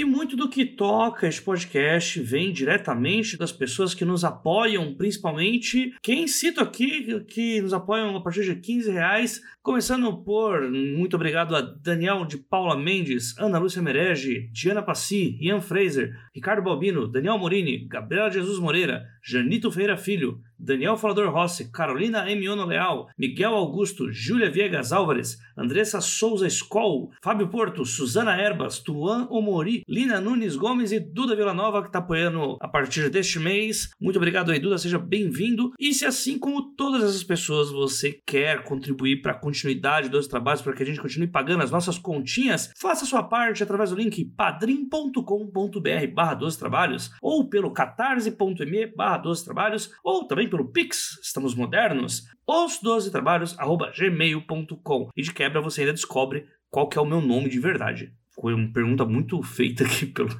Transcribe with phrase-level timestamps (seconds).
[0.00, 5.94] E muito do que toca este podcast vem diretamente das pessoas que nos apoiam, principalmente
[6.02, 11.54] quem cito aqui, que nos apoiam a partir de 15 reais, começando por muito obrigado
[11.54, 17.36] a Daniel de Paula Mendes, Ana Lúcia Merege, Diana Passi, Ian Fraser, Ricardo Balbino, Daniel
[17.36, 24.12] Morini, Gabriela Jesus Moreira, Janito Feira Filho, Daniel Falador Rossi, Carolina Emiono Leal, Miguel Augusto,
[24.12, 30.92] Júlia Viegas Álvares, Andressa Souza Skoll, Fábio Porto, Suzana Erbas, Tuan Omori, Lina Nunes Gomes
[30.92, 33.90] e Duda Villanova, que está apoiando a partir deste mês.
[33.98, 35.72] Muito obrigado aí, Duda, seja bem-vindo.
[35.78, 40.60] E se assim como todas essas pessoas você quer contribuir para a continuidade dos trabalhos,
[40.60, 44.24] para que a gente continue pagando as nossas continhas, faça sua parte através do link
[44.36, 51.54] padrim.com.br barra 12 trabalhos ou pelo catarse.me barra 12 trabalhos ou também pelo Pix, estamos
[51.54, 55.08] modernos, os 12 trabalhos, arroba gmail.com.
[55.16, 58.12] E de quebra você ainda descobre qual que é o meu nome de verdade.
[58.34, 60.30] Foi uma pergunta muito feita aqui pelo,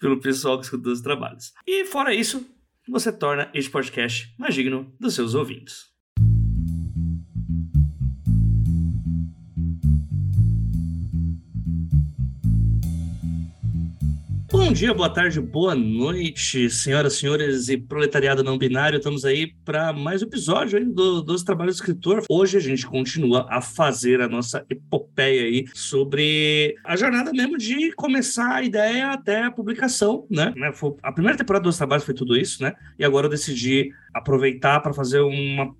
[0.00, 1.52] pelo pessoal que escuta os trabalhos.
[1.66, 2.46] E fora isso,
[2.88, 5.89] você torna este podcast mais digno dos seus ouvintes.
[14.52, 18.96] Bom dia, boa tarde, boa noite, senhoras, senhores e proletariado não binário.
[18.96, 22.24] Estamos aí para mais um episódio aí do, dos Trabalhos do Escritor.
[22.28, 27.92] Hoje a gente continua a fazer a nossa epopeia aí sobre a jornada mesmo de
[27.92, 30.52] começar a ideia até a publicação, né?
[31.00, 32.74] A primeira temporada dos trabalhos foi tudo isso, né?
[32.98, 35.72] E agora eu decidi aproveitar para fazer uma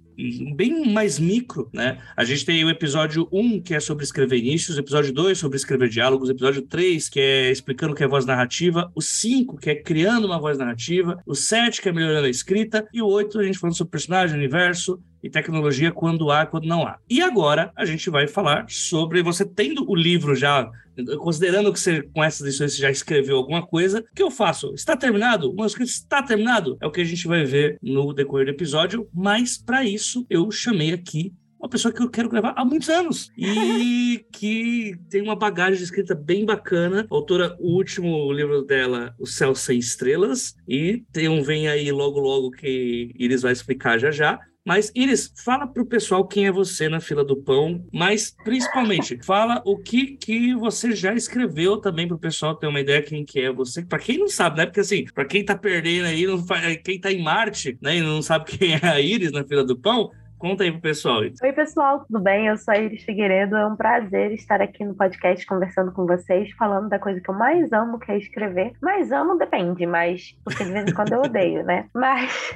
[0.55, 1.99] bem mais micro, né?
[2.17, 5.57] A gente tem o episódio 1, que é sobre escrever inícios, o episódio 2 sobre
[5.57, 9.57] escrever diálogos, o episódio 3, que é explicando o que é voz narrativa, o 5,
[9.57, 13.07] que é criando uma voz narrativa, o 7, que é melhorando a escrita, e o
[13.07, 16.99] 8, a gente falando sobre personagem, universo, e tecnologia quando há, quando não há.
[17.09, 20.71] E agora a gente vai falar sobre você tendo o livro já,
[21.19, 24.73] considerando que você com essas lições você já escreveu alguma coisa, o que eu faço?
[24.75, 25.51] Está terminado?
[25.51, 26.77] O manuscrito está terminado?
[26.81, 30.51] É o que a gente vai ver no decorrer do episódio, mas para isso eu
[30.51, 35.37] chamei aqui uma pessoa que eu quero gravar há muitos anos e que tem uma
[35.37, 37.07] bagagem de escrita bem bacana.
[37.11, 41.93] A autora, o último livro dela, O Céu Sem Estrelas, e tem um Vem Aí
[41.93, 44.41] logo logo que Iris vai explicar já já.
[44.65, 49.19] Mas, Iris, fala para o pessoal quem é você na fila do pão, mas principalmente,
[49.25, 53.25] fala o que, que você já escreveu também para o pessoal ter uma ideia quem
[53.25, 53.82] que é você.
[53.82, 54.66] Para quem não sabe, né?
[54.66, 56.44] Porque assim, para quem está perdendo aí, não,
[56.84, 59.78] quem está em Marte, né, e não sabe quem é a Iris na fila do
[59.78, 60.10] pão,
[60.41, 61.21] Conta aí pro pessoal.
[61.21, 62.47] Oi, pessoal, tudo bem?
[62.47, 63.56] Eu sou a Iris Figueiredo.
[63.56, 67.34] É um prazer estar aqui no podcast conversando com vocês, falando da coisa que eu
[67.34, 68.73] mais amo, que é escrever.
[68.81, 71.87] Mais amo depende, mas porque de vez em quando eu odeio, né?
[71.93, 72.55] Mas,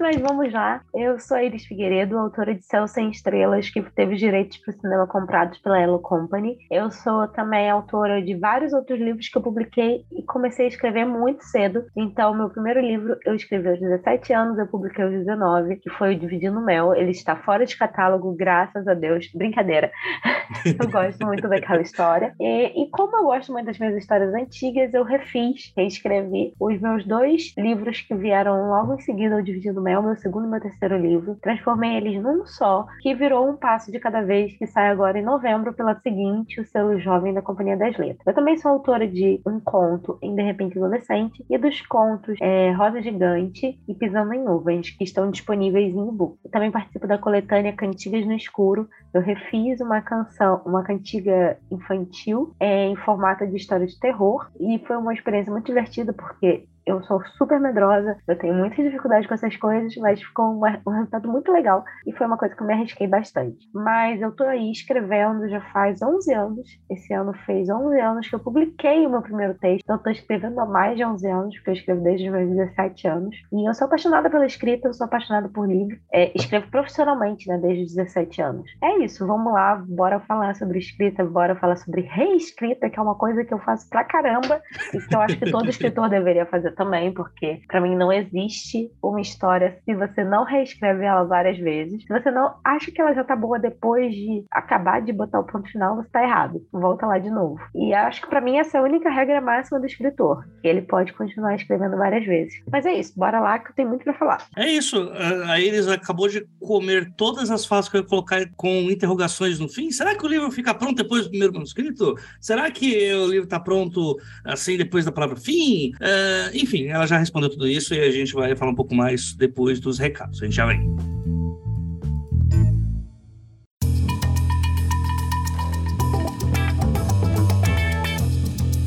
[0.00, 0.80] mas vamos lá.
[0.94, 4.72] Eu sou a Iris Figueiredo, autora de Céu Sem Estrelas, que teve os direitos para
[4.72, 6.56] o cinema comprados pela Hello Company.
[6.70, 11.04] Eu sou também autora de vários outros livros que eu publiquei e comecei a escrever
[11.04, 11.84] muito cedo.
[11.94, 16.14] Então, meu primeiro livro eu escrevi aos 17 anos, eu publiquei aos 19, que foi
[16.14, 19.30] o Dividindo Mel ele está fora de catálogo, graças a Deus.
[19.34, 19.90] Brincadeira.
[20.64, 22.34] eu gosto muito daquela história.
[22.40, 27.04] E, e, como eu gosto muito das minhas histórias antigas, eu refiz, reescrevi os meus
[27.04, 30.96] dois livros que vieram logo em seguida ao Dividindo Mel, meu segundo e meu terceiro
[30.96, 31.36] livro.
[31.42, 35.24] Transformei eles num só, que virou um passo de cada vez, que sai agora em
[35.24, 38.26] novembro pela seguinte, o selo jovem da Companhia das Letras.
[38.26, 42.72] Eu também sou autora de um conto em De Repente Adolescente e dos contos é,
[42.72, 46.36] Rosa Gigante e Pisando em Nuvens, que estão disponíveis em e-book.
[46.50, 48.88] Também participo participo da coletânea Cantigas no Escuro.
[49.12, 54.78] Eu refiz uma canção, uma cantiga infantil é, em formato de história de terror e
[54.86, 59.34] foi uma experiência muito divertida porque eu sou super medrosa, eu tenho muita dificuldade com
[59.34, 62.66] essas coisas, mas ficou um, um, resultado muito legal e foi uma coisa que eu
[62.66, 63.68] me arrisquei bastante.
[63.72, 68.34] Mas eu tô aí escrevendo já faz 11 anos, esse ano fez 11 anos que
[68.34, 71.54] eu publiquei o meu primeiro texto, então eu tô escrevendo há mais de 11 anos,
[71.56, 74.94] porque eu escrevo desde os meus 17 anos, e eu sou apaixonada pela escrita, eu
[74.94, 78.70] sou apaixonada por livro, é, escrevo profissionalmente, né, desde os 17 anos.
[78.82, 83.14] É isso, vamos lá, bora falar sobre escrita, bora falar sobre reescrita, que é uma
[83.14, 84.60] coisa que eu faço pra caramba
[84.92, 88.90] e que eu acho que todo escritor deveria fazer também, porque para mim não existe
[89.02, 92.02] uma história se você não reescreve ela várias vezes.
[92.02, 95.44] Se você não acha que ela já tá boa depois de acabar de botar o
[95.44, 96.60] ponto final, você tá errado.
[96.72, 97.58] Volta lá de novo.
[97.74, 100.82] E acho que para mim essa é a única regra máxima do escritor, que ele
[100.82, 102.54] pode continuar escrevendo várias vezes.
[102.70, 104.46] Mas é isso, bora lá que eu tenho muito para falar.
[104.56, 105.10] É isso.
[105.48, 109.68] A Iris acabou de comer todas as falas que eu ia colocar com interrogações no
[109.68, 109.90] fim.
[109.90, 112.14] Será que o livro fica pronto depois do primeiro manuscrito?
[112.40, 115.92] Será que o livro está pronto assim depois da palavra fim?
[115.94, 119.34] Uh, enfim, ela já respondeu tudo isso e a gente vai falar um pouco mais
[119.34, 120.40] depois dos recados.
[120.40, 120.94] A gente já vem.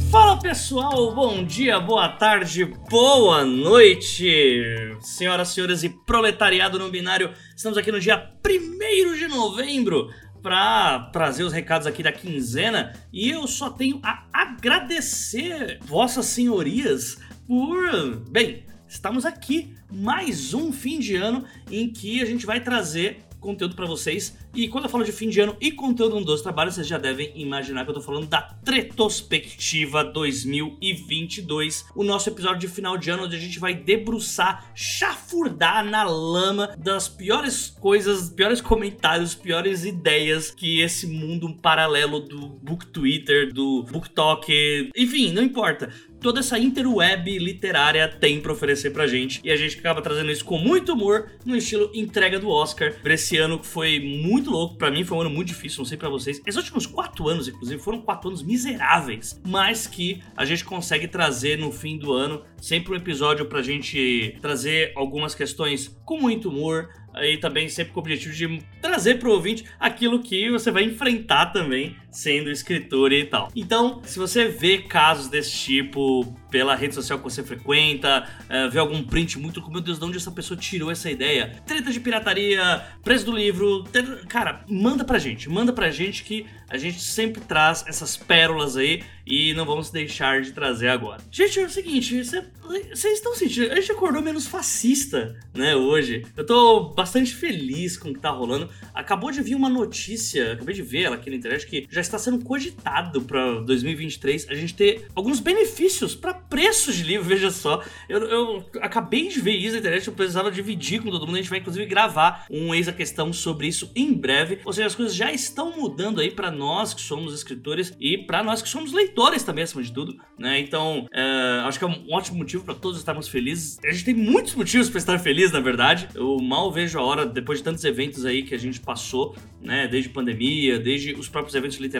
[0.09, 7.31] Fala pessoal, bom dia, boa tarde, boa noite, senhoras, senhores e proletariado no binário.
[7.53, 10.09] Estamos aqui no dia 1 de novembro
[10.41, 17.17] para trazer os recados aqui da quinzena e eu só tenho a agradecer vossas senhorias
[17.47, 18.23] por.
[18.29, 23.75] Bem, estamos aqui mais um fim de ano em que a gente vai trazer conteúdo
[23.75, 24.35] para vocês.
[24.55, 27.31] E quando eu falo de fim de ano e conteúdo dos trabalhos, vocês já devem
[27.35, 33.25] imaginar que eu tô falando da Tretospectiva 2022, o nosso episódio de final de ano
[33.25, 40.49] onde a gente vai debruçar, chafurdar na lama das piores coisas, piores comentários, piores ideias
[40.49, 44.51] que esse mundo paralelo do Book Twitter, do Book Talk,
[44.95, 45.93] enfim, não importa
[46.25, 49.39] toda essa interweb literária tem para oferecer pra gente.
[49.43, 52.95] E a gente acaba trazendo isso com muito humor, no estilo entrega do Oscar.
[53.03, 55.85] Pra esse ano que foi muito louco, para mim foi um ano muito difícil, não
[55.85, 56.41] sei para vocês.
[56.43, 61.59] Esses últimos quatro anos, inclusive, foram quatro anos miseráveis, mas que a gente consegue trazer
[61.59, 66.89] no fim do ano sempre um episódio pra gente trazer algumas questões com muito humor,
[67.13, 70.83] aí também sempre com o objetivo de trazer para o ouvinte aquilo que você vai
[70.83, 73.51] enfrentar também sendo escritor e tal.
[73.55, 78.79] Então, se você vê casos desse tipo pela rede social que você frequenta, uh, vê
[78.79, 81.61] algum print muito meu Deus, de onde essa pessoa tirou essa ideia?
[81.65, 83.83] Treta de pirataria, preço do livro,
[84.29, 89.03] cara, manda pra gente, manda pra gente que a gente sempre traz essas pérolas aí
[89.25, 91.21] e não vamos deixar de trazer agora.
[91.29, 96.25] Gente, é o seguinte, vocês estão sentindo, a gente acordou menos fascista, né, hoje.
[96.37, 98.69] Eu tô bastante feliz com o que tá rolando.
[98.93, 102.17] Acabou de vir uma notícia, acabei de ver ela aqui na internet, que já está
[102.17, 107.83] sendo cogitado para 2023 a gente ter alguns benefícios para preços de livro, veja só.
[108.07, 111.35] Eu, eu, acabei de ver isso na internet, eu precisava dividir com todo mundo.
[111.35, 114.59] A gente vai inclusive gravar um ex a questão sobre isso em breve.
[114.65, 118.43] Ou seja, as coisas já estão mudando aí para nós que somos escritores e para
[118.43, 120.59] nós que somos leitores também, acima de tudo, né?
[120.59, 123.77] Então, é, acho que é um ótimo motivo para todos estarmos felizes.
[123.83, 126.07] A gente tem muitos motivos para estar feliz, na verdade.
[126.13, 129.87] Eu mal vejo a hora, depois de tantos eventos aí que a gente passou, né?
[129.87, 131.94] Desde pandemia, desde os próprios eventos literários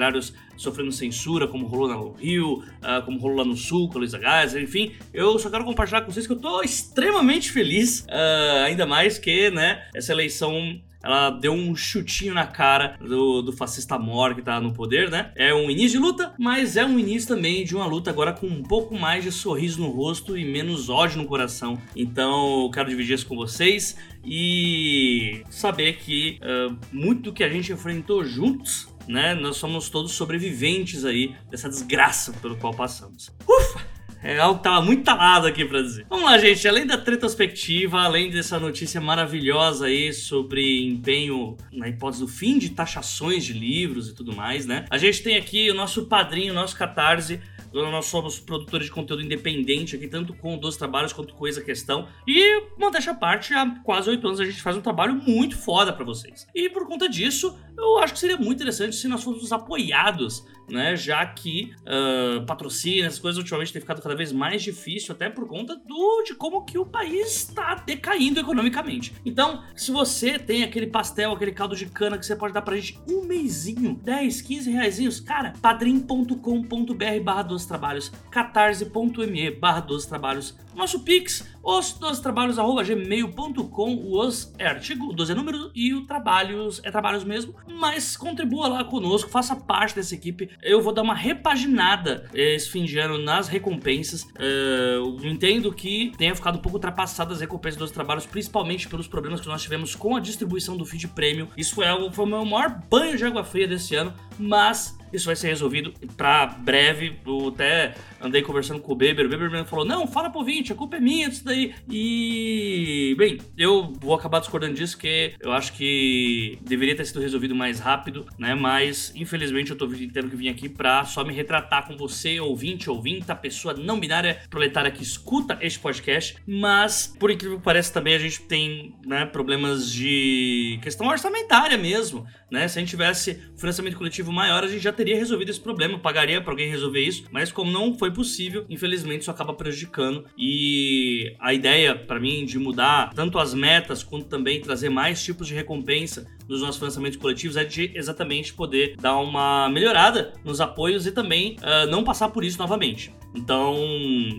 [0.57, 4.17] sofrendo censura, como rolou no Rio, uh, como rolou lá no Sul com a Luísa
[4.17, 4.93] Gás, enfim.
[5.13, 9.49] Eu só quero compartilhar com vocês que eu tô extremamente feliz, uh, ainda mais que,
[9.49, 14.59] né, essa eleição ela deu um chutinho na cara do, do fascista Mor que tá
[14.59, 15.31] no poder, né?
[15.35, 18.47] É um início de luta, mas é um início também de uma luta agora com
[18.47, 21.79] um pouco mais de sorriso no rosto e menos ódio no coração.
[21.95, 23.95] Então eu quero dividir isso com vocês
[24.25, 29.35] e saber que uh, muito do que a gente enfrentou juntos né?
[29.35, 33.31] Nós somos todos sobreviventes aí dessa desgraça pelo qual passamos.
[33.47, 33.95] Ufa!
[34.23, 36.07] É algo que tava muito talado aqui pra dizer.
[36.09, 36.67] Vamos lá, gente.
[36.67, 42.71] Além da retrospectiva, além dessa notícia maravilhosa aí sobre empenho na hipótese do fim de
[42.71, 44.85] taxações de livros e tudo mais, né?
[44.89, 47.39] A gente tem aqui o nosso padrinho, o nosso catarse,
[47.71, 52.07] nós somos produtores de conteúdo independente aqui, tanto com Dois Trabalhos quanto com Exa Questão.
[52.25, 55.91] E, modéstia à parte, há quase oito anos a gente faz um trabalho muito foda
[55.91, 56.47] para vocês.
[56.55, 60.95] E por conta disso, eu acho que seria muito interessante se nós fôssemos apoiados né?
[60.95, 65.47] Já que uh, patrocínio, essas coisas ultimamente têm ficado cada vez mais difícil, até por
[65.47, 69.13] conta do, de como que o país está decaindo economicamente.
[69.25, 72.75] Então, se você tem aquele pastel, aquele caldo de cana que você pode dar pra
[72.75, 80.57] gente um mêsinho, 10, 15 reais, cara, padrim.com.br barra dos trabalhos, catarse.me barra dos trabalhos,
[80.75, 85.93] nosso Pix, os dos trabalhos arroba gmail.com, os é artigo, o 12 é número e
[85.93, 90.93] o trabalhos é trabalhos mesmo, mas contribua lá conosco, faça parte dessa equipe, eu vou
[90.93, 94.23] dar uma repaginada esse fim de ano nas recompensas.
[94.23, 99.07] Uh, eu entendo que tenha ficado um pouco ultrapassadas as recompensas dos trabalhos, principalmente pelos
[99.07, 101.47] problemas que nós tivemos com a distribuição do feed prêmio.
[101.57, 105.25] Isso foi, algo, foi o meu maior banho de água fria desse ano, mas Isso
[105.25, 107.17] vai ser resolvido para breve.
[107.25, 109.25] Eu até andei conversando com o Beber.
[109.25, 111.73] O Beber me falou: Não, fala pro ouvinte, a culpa é minha disso daí.
[111.89, 117.55] E, bem, eu vou acabar discordando disso, porque eu acho que deveria ter sido resolvido
[117.55, 118.55] mais rápido, né?
[118.55, 122.89] Mas, infelizmente, eu tô tendo que vir aqui pra só me retratar com você, ouvinte,
[122.89, 126.37] ouvinte, a pessoa não binária proletária que escuta este podcast.
[126.47, 132.25] Mas, por incrível que pareça, também a gente tem né, problemas de questão orçamentária mesmo,
[132.49, 132.67] né?
[132.67, 136.41] Se a gente tivesse financiamento coletivo maior, a gente já teria resolvido esse problema, pagaria
[136.41, 140.25] para alguém resolver isso, mas como não foi possível, infelizmente isso acaba prejudicando.
[140.37, 145.47] E a ideia para mim de mudar tanto as metas quanto também trazer mais tipos
[145.47, 151.05] de recompensa nos nossos financiamentos coletivos é de exatamente poder dar uma melhorada nos apoios
[151.05, 153.13] e também uh, não passar por isso novamente.
[153.35, 153.75] Então,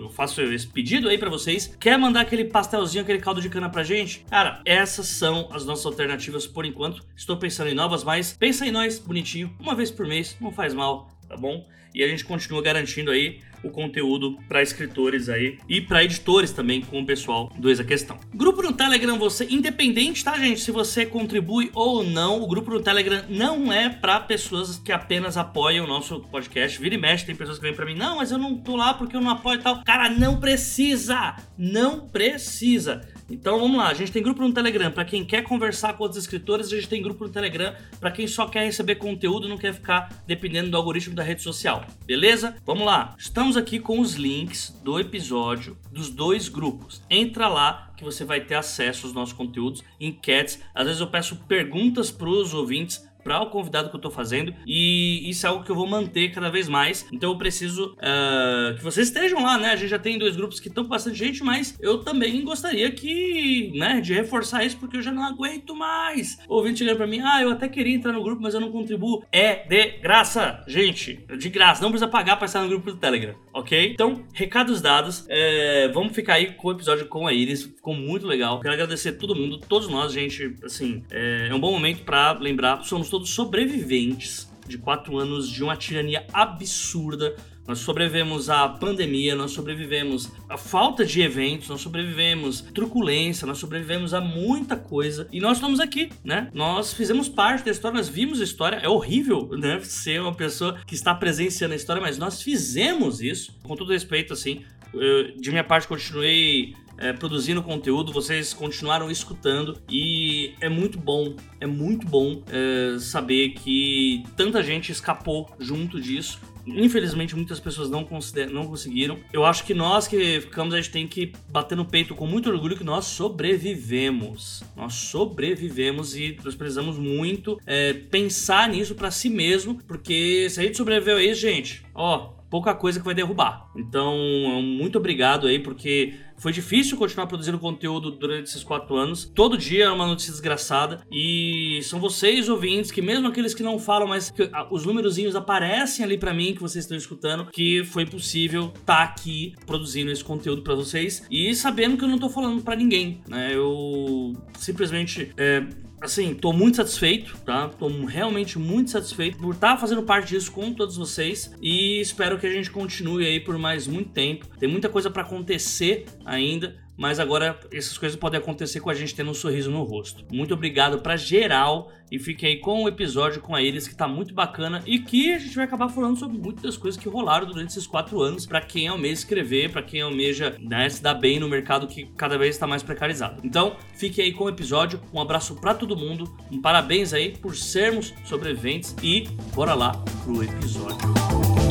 [0.01, 1.77] eu faço esse pedido aí para vocês.
[1.79, 4.25] Quer mandar aquele pastelzinho, aquele caldo de cana pra gente?
[4.31, 7.03] Cara, essas são as nossas alternativas por enquanto.
[7.15, 10.73] Estou pensando em novas, mas pensa em nós bonitinho, uma vez por mês, não faz
[10.73, 11.67] mal, tá bom?
[11.95, 16.80] E a gente continua garantindo aí o conteúdo para escritores aí e para editores também
[16.80, 18.18] com o pessoal do Exa Questão.
[18.35, 20.61] Grupo no Telegram, você independente, tá, gente?
[20.61, 25.37] Se você contribui ou não, o grupo no Telegram não é para pessoas que apenas
[25.37, 26.80] apoiam o nosso podcast.
[26.80, 28.94] Vira e mexe, tem pessoas que vêm para mim, não, mas eu não tô lá
[28.94, 29.82] porque eu não apoio e tal.
[29.85, 31.37] Cara, não precisa!
[31.58, 33.15] Não precisa!
[33.28, 36.23] Então vamos lá, a gente tem grupo no Telegram para quem quer conversar com outros
[36.23, 39.75] escritores, a gente tem grupo no Telegram para quem só quer receber conteúdo não quer
[39.75, 41.85] ficar dependendo do algoritmo da rede social.
[42.04, 42.56] Beleza?
[42.64, 43.14] Vamos lá.
[43.18, 47.02] Estamos aqui com os links do episódio dos dois grupos.
[47.11, 50.61] Entra lá que você vai ter acesso aos nossos conteúdos, enquetes.
[50.75, 54.54] Às vezes eu peço perguntas para os ouvintes para o convidado que eu tô fazendo
[54.64, 57.04] e isso é algo que eu vou manter cada vez mais.
[57.12, 59.71] Então eu preciso uh, que vocês estejam lá, né?
[59.71, 62.88] A gente já tem dois grupos que estão com bastante gente, mas eu também gostaria
[62.92, 66.38] que, né, de reforçar isso porque eu já não aguento mais.
[66.49, 68.71] O ouvinte chegando para mim, ah, eu até queria entrar no grupo, mas eu não
[68.71, 69.25] contribuo.
[69.33, 71.83] É de graça, gente, de graça.
[71.83, 73.90] Não precisa pagar para estar no grupo do Telegram, ok?
[73.92, 75.26] Então, recados dados.
[75.28, 77.64] É, vamos ficar aí com o episódio com a Iris.
[77.64, 78.61] Ficou muito legal.
[78.61, 80.54] Quero agradecer todo mundo, todos nós, gente.
[80.62, 82.85] Assim, é, é um bom momento para lembrar.
[82.85, 87.37] Somos todos sobreviventes de quatro anos de uma tirania absurda.
[87.66, 93.58] Nós sobrevivemos à pandemia, nós sobrevivemos à falta de eventos, nós sobrevivemos à truculência, nós
[93.58, 96.49] sobrevivemos a muita coisa e nós estamos aqui, né?
[96.54, 98.76] Nós fizemos parte da história, nós vimos a história.
[98.76, 99.80] É horrível, né?
[99.80, 103.58] Ser uma pessoa que está presenciando a história, mas nós fizemos isso.
[103.64, 104.62] Com todo respeito, assim,
[104.94, 111.35] eu, de minha parte, continuei é, produzindo conteúdo, vocês continuaram escutando e é muito bom,
[111.61, 116.41] é muito bom é, saber que tanta gente escapou junto disso.
[116.67, 118.07] Infelizmente, muitas pessoas não,
[118.50, 119.19] não conseguiram.
[119.33, 122.50] Eu acho que nós que ficamos, a gente tem que bater no peito com muito
[122.50, 124.65] orgulho que nós sobrevivemos.
[124.75, 130.65] Nós sobrevivemos e nós precisamos muito é, pensar nisso para si mesmo, porque se a
[130.65, 133.71] gente sobreviveu a isso, gente, ó, pouca coisa que vai derrubar.
[133.76, 134.17] Então,
[134.62, 139.31] muito obrigado aí, porque foi difícil continuar produzindo conteúdo durante esses quatro anos.
[139.35, 141.00] Todo dia é uma notícia desgraçada.
[141.11, 146.05] E são vocês, ouvintes, que mesmo aqueles que não falam, mas que os númerozinhos aparecem
[146.05, 150.25] ali para mim, que vocês estão escutando, que foi possível estar tá aqui produzindo esse
[150.25, 151.25] conteúdo para vocês.
[151.31, 153.55] E sabendo que eu não tô falando para ninguém, né?
[153.55, 155.66] Eu simplesmente é,
[156.00, 157.69] assim, tô muito satisfeito, tá?
[157.69, 162.38] Tô realmente muito satisfeito por estar tá fazendo parte disso com todos vocês e espero
[162.38, 164.47] que a gente continue aí por mais muito tempo.
[164.59, 169.14] Tem muita coisa para acontecer ainda mas agora essas coisas podem acontecer com a gente
[169.14, 170.25] tendo um sorriso no rosto.
[170.33, 174.09] Muito obrigado para geral e fiquem aí com o episódio com a eles que tá
[174.09, 177.71] muito bacana e que a gente vai acabar falando sobre muitas coisas que rolaram durante
[177.71, 181.49] esses quatro anos para quem almeja escrever, para quem almeja né, se dar bem no
[181.49, 183.40] mercado que cada vez está mais precarizado.
[183.45, 187.56] Então, fiquem aí com o episódio, um abraço para todo mundo, um parabéns aí por
[187.56, 189.92] sermos sobreviventes e bora lá
[190.25, 191.65] pro episódio.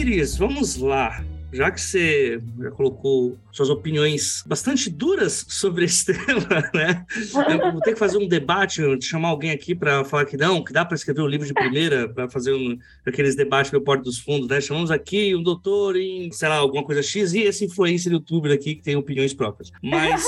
[0.00, 1.22] Iris, vamos lá.
[1.52, 7.04] Já que você já colocou suas opiniões bastante duras sobre esse tema, né?
[7.50, 10.72] Eu vou ter que fazer um debate, chamar alguém aqui para falar que não, que
[10.72, 14.18] dá para escrever um livro de primeira, para fazer um, aqueles debates no Porto dos
[14.18, 14.58] Fundos, né?
[14.58, 18.76] Chamamos aqui um doutor em, sei lá, alguma coisa X e esse influencer youtuber aqui
[18.76, 19.70] que tem opiniões próprias.
[19.82, 20.24] Mas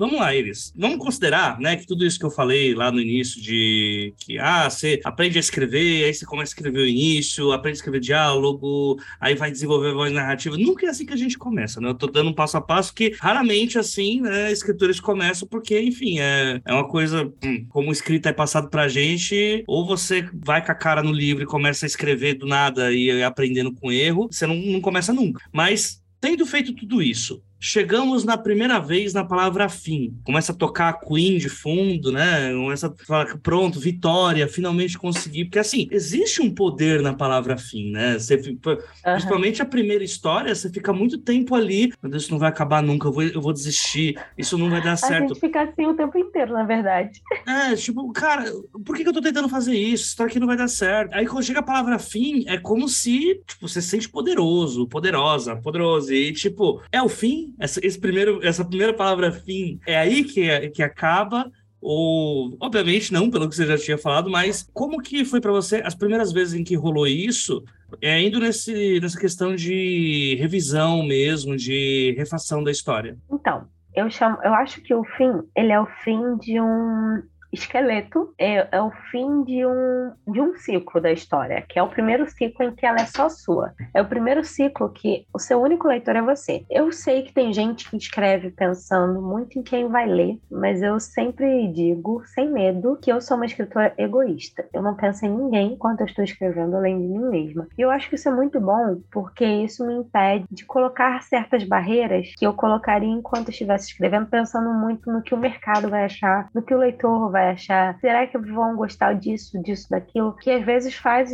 [0.00, 0.72] vamos lá, Iris.
[0.74, 4.68] Vamos considerar, né, que tudo isso que eu falei lá no início de que, ah,
[4.68, 8.98] você aprende a escrever, aí você começa a escrever o início, aprende a escrever diálogo,
[9.20, 10.56] aí vai desenvolver a voz narrativa.
[10.56, 11.90] Nunca é assim que a gente começa, né?
[11.90, 16.18] Eu tô dando um passo a passo que raramente, assim, né, escritores começam porque, enfim,
[16.18, 20.72] é, é uma coisa, hum, como escrita é passado pra gente, ou você vai com
[20.72, 24.46] a cara no livro e começa a escrever do nada e aprendendo com erro, você
[24.46, 25.44] não, não começa nunca.
[25.52, 30.16] Mas, tendo feito tudo isso, Chegamos na primeira vez na palavra fim.
[30.24, 32.52] Começa a tocar a Queen de fundo, né?
[32.54, 35.44] Começa a falar, pronto, vitória, finalmente consegui.
[35.44, 38.18] Porque, assim, existe um poder na palavra fim, né?
[38.18, 38.78] Você, uhum.
[39.04, 41.92] Principalmente a primeira história, você fica muito tempo ali.
[42.02, 44.82] Meu Deus, isso não vai acabar nunca, eu vou, eu vou desistir, isso não vai
[44.82, 45.24] dar certo.
[45.24, 47.20] A gente fica assim o tempo inteiro, na verdade.
[47.46, 48.50] É, tipo, cara,
[48.86, 50.04] por que, que eu tô tentando fazer isso?
[50.04, 51.12] Isso aqui não vai dar certo.
[51.14, 55.56] Aí quando chega a palavra fim, é como se, tipo, você se sente poderoso, poderosa,
[55.56, 56.12] poderoso.
[56.14, 57.49] E, tipo, é o fim?
[57.58, 61.50] Essa, esse primeiro, essa primeira palavra fim é aí que, que acaba?
[61.80, 65.76] Ou, obviamente, não, pelo que você já tinha falado, mas como que foi para você
[65.76, 67.64] as primeiras vezes em que rolou isso?
[68.02, 73.16] É, indo nesse, nessa questão de revisão mesmo, de refação da história.
[73.32, 78.32] Então, eu chamo, eu acho que o fim, ele é o fim de um esqueleto
[78.38, 82.28] é, é, o fim de um, de um ciclo da história, que é o primeiro
[82.30, 83.72] ciclo em que ela é só sua.
[83.94, 86.64] É o primeiro ciclo que o seu único leitor é você.
[86.70, 90.98] Eu sei que tem gente que escreve pensando muito em quem vai ler, mas eu
[91.00, 94.66] sempre digo, sem medo, que eu sou uma escritora egoísta.
[94.72, 97.68] Eu não penso em ninguém enquanto eu estou escrevendo além de mim mesma.
[97.76, 101.64] E eu acho que isso é muito bom, porque isso me impede de colocar certas
[101.64, 106.48] barreiras que eu colocaria enquanto estivesse escrevendo, pensando muito no que o mercado vai achar,
[106.54, 107.98] no que o leitor vai vai achar?
[108.00, 110.36] Será que vão gostar disso, disso, daquilo?
[110.36, 111.32] Que às vezes faz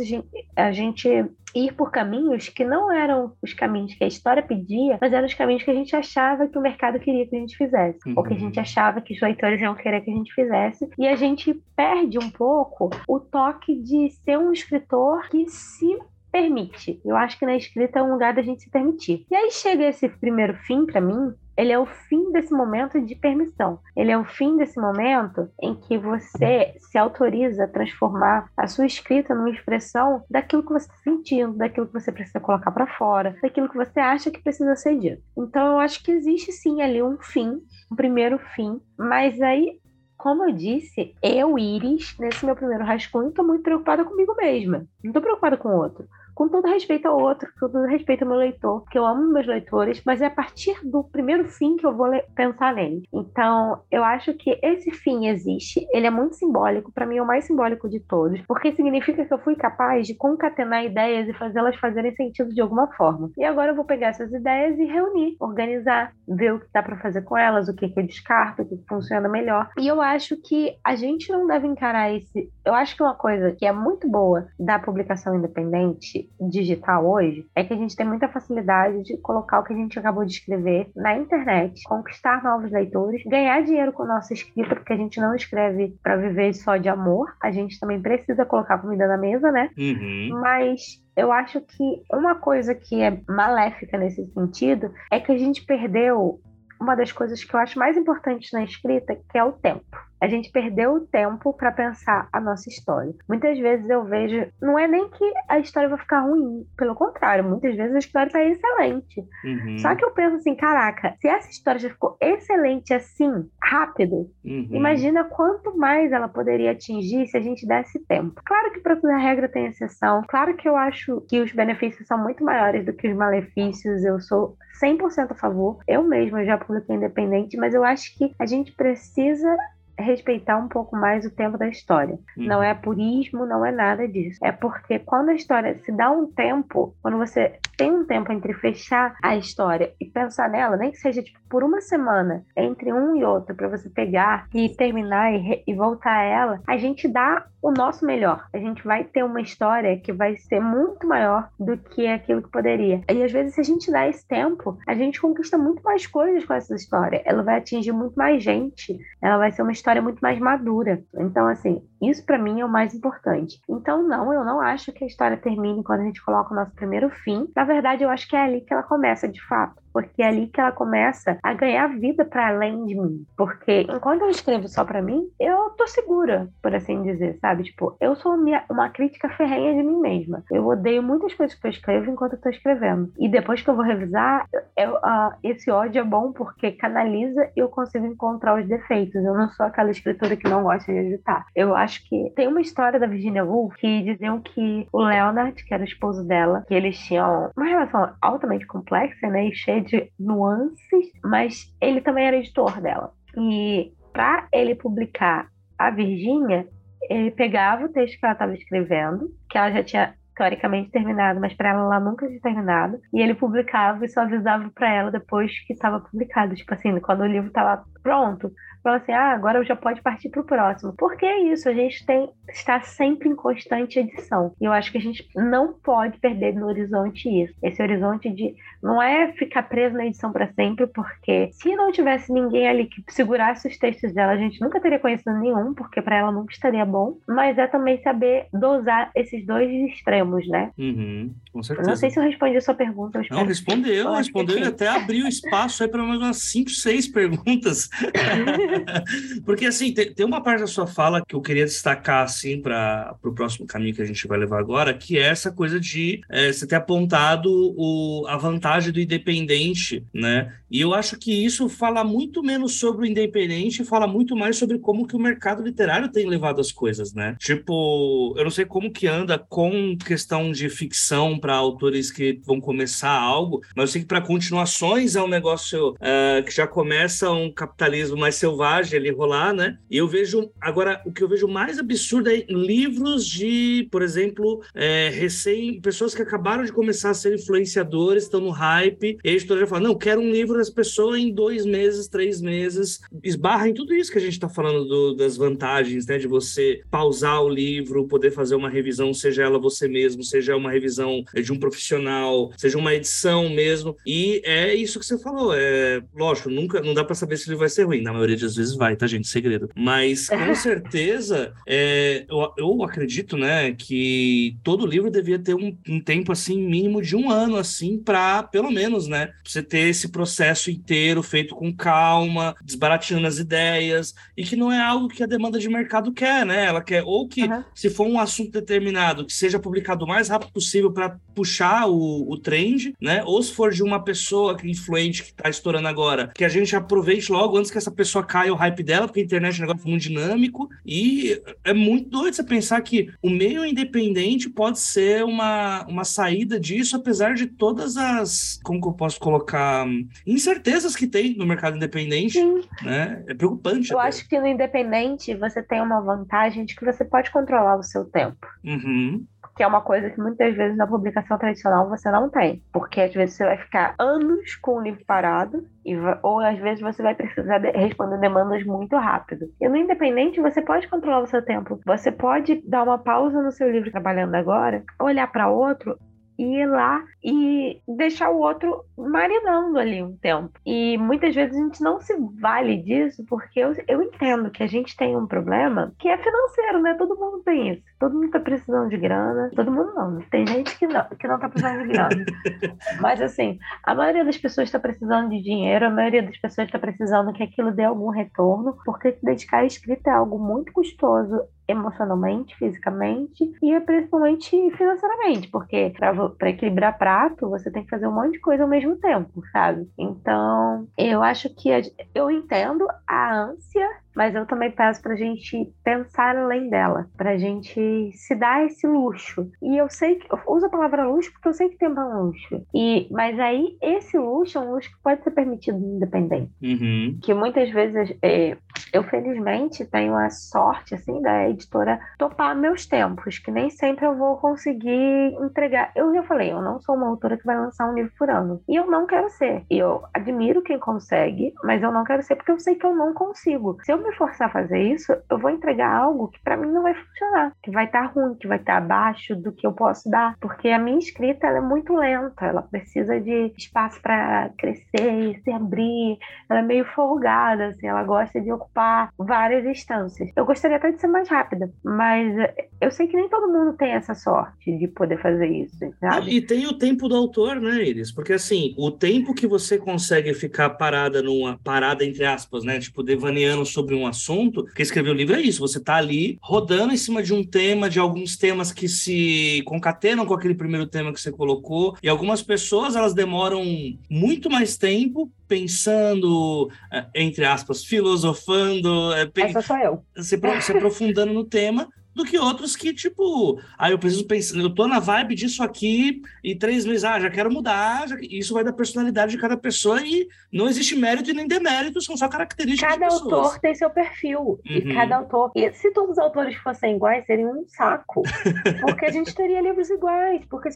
[0.55, 1.07] a gente
[1.55, 5.33] ir por caminhos que não eram os caminhos que a história pedia, mas eram os
[5.33, 8.13] caminhos que a gente achava que o mercado queria que a gente fizesse, uhum.
[8.17, 8.61] ou que a gente uhum.
[8.61, 12.29] achava que os leitores iam querer que a gente fizesse, e a gente perde um
[12.29, 15.97] pouco o toque de ser um escritor que se
[16.31, 17.01] permite.
[17.03, 19.25] Eu acho que na escrita é um lugar da gente se permitir.
[19.31, 23.15] E aí chega esse primeiro fim para mim, ele é o fim desse momento de
[23.15, 23.79] permissão.
[23.95, 28.85] Ele é o fim desse momento em que você se autoriza a transformar a sua
[28.85, 33.35] escrita numa expressão daquilo que você está sentindo, daquilo que você precisa colocar para fora,
[33.41, 35.23] daquilo que você acha que precisa ser dito.
[35.35, 37.59] Então, eu acho que existe sim ali um fim,
[37.91, 39.79] um primeiro fim, mas aí
[40.17, 44.79] como eu disse, eu, Iris, nesse meu primeiro rascunho, estou muito preocupada comigo mesma.
[45.03, 48.29] Não estou preocupada com o outro com todo respeito ao outro, com todo respeito ao
[48.29, 51.85] meu leitor, porque eu amo meus leitores, mas é a partir do primeiro fim que
[51.85, 53.01] eu vou pensar nele.
[53.11, 57.25] Então, eu acho que esse fim existe, ele é muito simbólico, para mim é o
[57.25, 61.75] mais simbólico de todos, porque significa que eu fui capaz de concatenar ideias e fazê-las
[61.77, 63.31] fazerem sentido de alguma forma.
[63.35, 66.97] E agora eu vou pegar essas ideias e reunir, organizar, ver o que dá para
[66.97, 69.71] fazer com elas, o que, que eu descarto, o que funciona melhor.
[69.79, 72.47] E eu acho que a gente não deve encarar esse.
[72.63, 77.63] Eu acho que uma coisa que é muito boa da publicação independente digital hoje é
[77.63, 80.89] que a gente tem muita facilidade de colocar o que a gente acabou de escrever
[80.95, 85.95] na internet, conquistar novos leitores, ganhar dinheiro com nossa escrita, porque a gente não escreve
[86.01, 89.69] para viver só de amor, a gente também precisa colocar comida na mesa, né?
[89.77, 90.39] Uhum.
[90.41, 95.65] Mas eu acho que uma coisa que é maléfica nesse sentido é que a gente
[95.65, 96.39] perdeu
[96.79, 100.06] uma das coisas que eu acho mais importantes na escrita, que é o tempo.
[100.19, 103.13] A gente perdeu o tempo para pensar a nossa história.
[103.27, 107.43] Muitas vezes eu vejo, não é nem que a história vai ficar ruim, pelo contrário,
[107.43, 109.21] muitas vezes a história está excelente.
[109.43, 109.77] Uhum.
[109.77, 114.67] Só que eu penso assim, caraca, se essa história já ficou excelente assim, rápido, uhum.
[114.71, 118.41] imagina quanto mais ela poderia atingir se a gente desse tempo.
[118.45, 120.23] Claro que para toda regra tem exceção.
[120.27, 124.03] Claro que eu acho que os benefícios são muito maiores do que os malefícios.
[124.03, 125.79] Eu sou 100% a favor.
[125.87, 129.55] Eu mesma já publiquei independente, mas eu acho que a gente precisa
[129.97, 132.17] respeitar um pouco mais o tempo da história.
[132.37, 132.45] Uhum.
[132.45, 134.39] Não é purismo, não é nada disso.
[134.43, 138.53] É porque quando a história se dá um tempo, quando você tem um tempo entre
[138.53, 143.15] fechar a história e pensar nela, nem que seja tipo, por uma semana, entre um
[143.15, 147.45] e outro, para você pegar e terminar e, e voltar a ela, a gente dá
[147.61, 148.47] o nosso melhor.
[148.53, 152.49] A gente vai ter uma história que vai ser muito maior do que aquilo que
[152.49, 153.01] poderia.
[153.11, 156.45] E às vezes, se a gente dá esse tempo, a gente conquista muito mais coisas
[156.45, 157.21] com essa história.
[157.25, 158.97] Ela vai atingir muito mais gente.
[159.21, 161.03] Ela vai ser uma história muito mais madura.
[161.15, 163.59] Então, assim, isso para mim é o mais importante.
[163.69, 166.73] Então, não, eu não acho que a história termine quando a gente coloca o nosso
[166.75, 167.47] primeiro fim.
[167.55, 169.81] Na verdade, eu acho que é ali que ela começa de fato.
[169.97, 173.25] Porque é ali que ela começa a ganhar vida para além de mim.
[173.35, 177.63] Porque enquanto eu escrevo só para mim, eu tô segura, por assim dizer, sabe?
[177.63, 180.43] Tipo, eu sou uma, uma crítica ferrenha de mim mesma.
[180.51, 183.11] Eu odeio muitas coisas que eu escrevo enquanto eu tô escrevendo.
[183.17, 184.45] E depois que eu vou revisar,
[184.77, 189.15] eu, uh, esse ódio é bom porque canaliza e eu consigo encontrar os defeitos.
[189.15, 191.47] Eu não sou aquela escritora que não gosta de editar.
[191.55, 195.73] Eu acho que tem uma história da Virginia Woolf que diziam que o Leonard, que
[195.73, 199.86] era o esposo dela, que eles tinham uma relação altamente complexa, né, e cheia de
[200.19, 203.11] nuances, mas ele também era editor dela.
[203.37, 205.47] E para ele publicar
[205.77, 206.67] a Virgínia,
[207.09, 211.53] ele pegava o texto que ela estava escrevendo, que ela já tinha teoricamente terminado, mas
[211.53, 215.51] para ela ela nunca tinha terminado, e ele publicava e só avisava para ela depois
[215.65, 218.51] que estava publicado, tipo assim, quando o livro estava pronto,
[218.87, 220.93] fala assim: ah, agora já pode partir para o próximo.
[220.97, 224.53] Porque é isso, a gente tem está sempre em constante edição.
[224.59, 227.53] E eu acho que a gente não pode perder no horizonte isso.
[227.61, 232.31] Esse horizonte de não é ficar preso na edição para sempre, porque se não tivesse
[232.31, 236.17] ninguém ali que segurasse os textos dela, a gente nunca teria conhecido nenhum, porque para
[236.17, 237.17] ela nunca estaria bom.
[237.27, 240.71] Mas é também saber dosar esses dois extremos, né?
[240.77, 241.89] Uhum, com certeza.
[241.89, 243.21] não sei se eu respondi a sua pergunta.
[243.31, 247.89] Não, respondeu, respondeu e até abriu espaço aí para mais umas 5, 6 perguntas.
[249.45, 253.15] Porque, assim, tem, tem, uma parte da sua fala que eu queria destacar, assim, para
[253.23, 256.51] o próximo caminho que a gente vai levar agora, que é essa coisa de é,
[256.51, 260.53] você ter apontado o, a vantagem do independente, né?
[260.69, 264.77] E eu acho que isso fala muito menos sobre o independente fala muito mais sobre
[264.79, 267.35] como que o mercado literário tem levado as coisas, né?
[267.39, 272.59] Tipo, eu não sei como que anda com questão de ficção para autores que vão
[272.59, 277.31] começar algo, mas eu sei que para continuações é um negócio uh, que já começa
[277.31, 279.77] um capitalismo mais selvagem ali rolar, né?
[279.89, 284.61] E eu vejo, agora, o que eu vejo mais absurdo é livros de, por exemplo,
[284.73, 289.33] é, recém, pessoas que acabaram de começar a ser influenciadores, estão no hype, e a
[289.33, 293.67] editora já fala, não, quero um livro das pessoas em dois meses, três meses, esbarra
[293.67, 297.41] em tudo isso que a gente está falando do, das vantagens, né, de você pausar
[297.41, 301.59] o livro, poder fazer uma revisão, seja ela você mesmo, seja uma revisão de um
[301.59, 306.93] profissional, seja uma edição mesmo, e é isso que você falou, é, lógico, nunca, não
[306.93, 309.27] dá para saber se ele vai ser ruim, na maioria das vezes vai, tá, gente,
[309.27, 315.75] segredo, mas com certeza, é, eu, eu acredito, né, que todo livro devia ter um,
[315.87, 320.09] um tempo, assim, mínimo de um ano, assim, para pelo menos, né, você ter esse
[320.09, 325.27] processo inteiro feito com calma, desbaratinando as ideias, e que não é algo que a
[325.27, 326.65] demanda de mercado quer, né?
[326.65, 327.63] Ela quer ou que, uhum.
[327.73, 332.29] se for um assunto determinado, que seja publicado o mais rápido possível para puxar o,
[332.29, 333.23] o trend, né?
[333.25, 337.31] Ou se for de uma pessoa influente que está estourando agora, que a gente aproveite
[337.31, 339.89] logo antes que essa pessoa caia o hype dela, porque a internet é um negócio
[339.89, 345.85] muito dinâmico, e é muito doido você pensar que o meio independente pode ser uma,
[345.87, 349.87] uma saída disso, apesar de todas as, como que eu posso colocar,
[350.25, 352.61] incertezas que tem no mercado independente, Sim.
[352.83, 353.23] né?
[353.27, 353.91] É preocupante.
[353.91, 354.09] Eu até.
[354.09, 358.05] acho que no independente você tem uma vantagem de que você pode controlar o seu
[358.05, 358.47] tempo.
[358.63, 359.25] Uhum
[359.57, 363.13] que é uma coisa que muitas vezes na publicação tradicional você não tem, porque às
[363.13, 367.15] vezes você vai ficar anos com o livro parado, e, ou às vezes você vai
[367.15, 369.47] precisar de, responder demandas muito rápido.
[369.59, 373.51] E no independente você pode controlar o seu tempo, você pode dar uma pausa no
[373.51, 375.97] seu livro trabalhando agora, olhar para outro
[376.37, 380.59] ir lá e deixar o outro marinando ali um tempo.
[380.65, 384.67] E muitas vezes a gente não se vale disso, porque eu, eu entendo que a
[384.67, 386.93] gente tem um problema que é financeiro, né?
[386.95, 387.83] Todo mundo tem isso.
[387.99, 389.49] Todo mundo tá precisando de grana.
[389.55, 390.21] Todo mundo não.
[390.29, 392.25] Tem gente que não, que não tá precisando de grana.
[393.01, 396.79] Mas assim, a maioria das pessoas está precisando de dinheiro, a maioria das pessoas está
[396.79, 401.41] precisando que aquilo dê algum retorno, porque se dedicar à escrita é algo muito custoso
[401.67, 405.93] emocionalmente, fisicamente e principalmente financeiramente, porque
[406.37, 409.89] para equilibrar prato você tem que fazer um monte de coisa ao mesmo tempo, sabe?
[409.97, 411.69] Então eu acho que
[412.15, 417.31] eu entendo a ânsia mas eu também peço para a gente pensar além dela, para
[417.31, 419.47] a gente se dar esse luxo.
[419.61, 422.03] E eu sei que eu uso a palavra luxo porque eu sei que tempo é
[422.03, 422.65] um luxo.
[422.73, 427.19] E mas aí esse luxo é um luxo que pode ser permitido independente, uhum.
[427.21, 428.57] que muitas vezes é,
[428.91, 434.15] eu felizmente tenho a sorte assim da editora topar meus tempos, que nem sempre eu
[434.15, 435.91] vou conseguir entregar.
[435.95, 438.61] Eu já falei, eu não sou uma autora que vai lançar um livro por ano
[438.67, 439.63] e eu não quero ser.
[439.69, 442.95] E eu admiro quem consegue, mas eu não quero ser porque eu sei que eu
[442.95, 443.77] não consigo.
[443.83, 446.83] Se eu me forçar a fazer isso, eu vou entregar algo que para mim não
[446.83, 449.73] vai funcionar, que vai estar tá ruim, que vai estar tá abaixo do que eu
[449.73, 455.31] posso dar, porque a minha escrita é muito lenta, ela precisa de espaço para crescer
[455.31, 456.17] e se abrir,
[456.49, 460.31] ela é meio folgada, assim, ela gosta de ocupar várias instâncias.
[460.35, 462.33] Eu gostaria até de ser mais rápida, mas
[462.79, 466.35] eu sei que nem todo mundo tem essa sorte de poder fazer isso, sabe?
[466.35, 468.11] E tem o tempo do autor, né, Iris?
[468.11, 473.03] Porque assim, o tempo que você consegue ficar parada numa parada entre aspas, né, tipo
[473.03, 476.97] devaneando sobre um assunto, que escrever o livro é isso, você tá ali rodando em
[476.97, 481.19] cima de um tema, de alguns temas que se concatenam com aquele primeiro tema que
[481.19, 483.63] você colocou, e algumas pessoas elas demoram
[484.09, 490.03] muito mais tempo pensando, eh, entre aspas, filosofando, eh, Essa sou eu.
[490.17, 494.73] Se, se aprofundando no tema, do que outros que, tipo, ah, eu preciso pensar, eu
[494.73, 498.63] tô na vibe disso aqui e três meses, ah, já quero mudar, já, isso vai
[498.63, 502.95] da personalidade de cada pessoa e não existe mérito e nem demérito, são só características
[502.95, 504.59] Cada autor tem seu perfil, uhum.
[504.65, 508.23] e cada autor, e se todos os autores fossem iguais, seria um saco,
[508.81, 510.69] porque a gente teria livros iguais, porque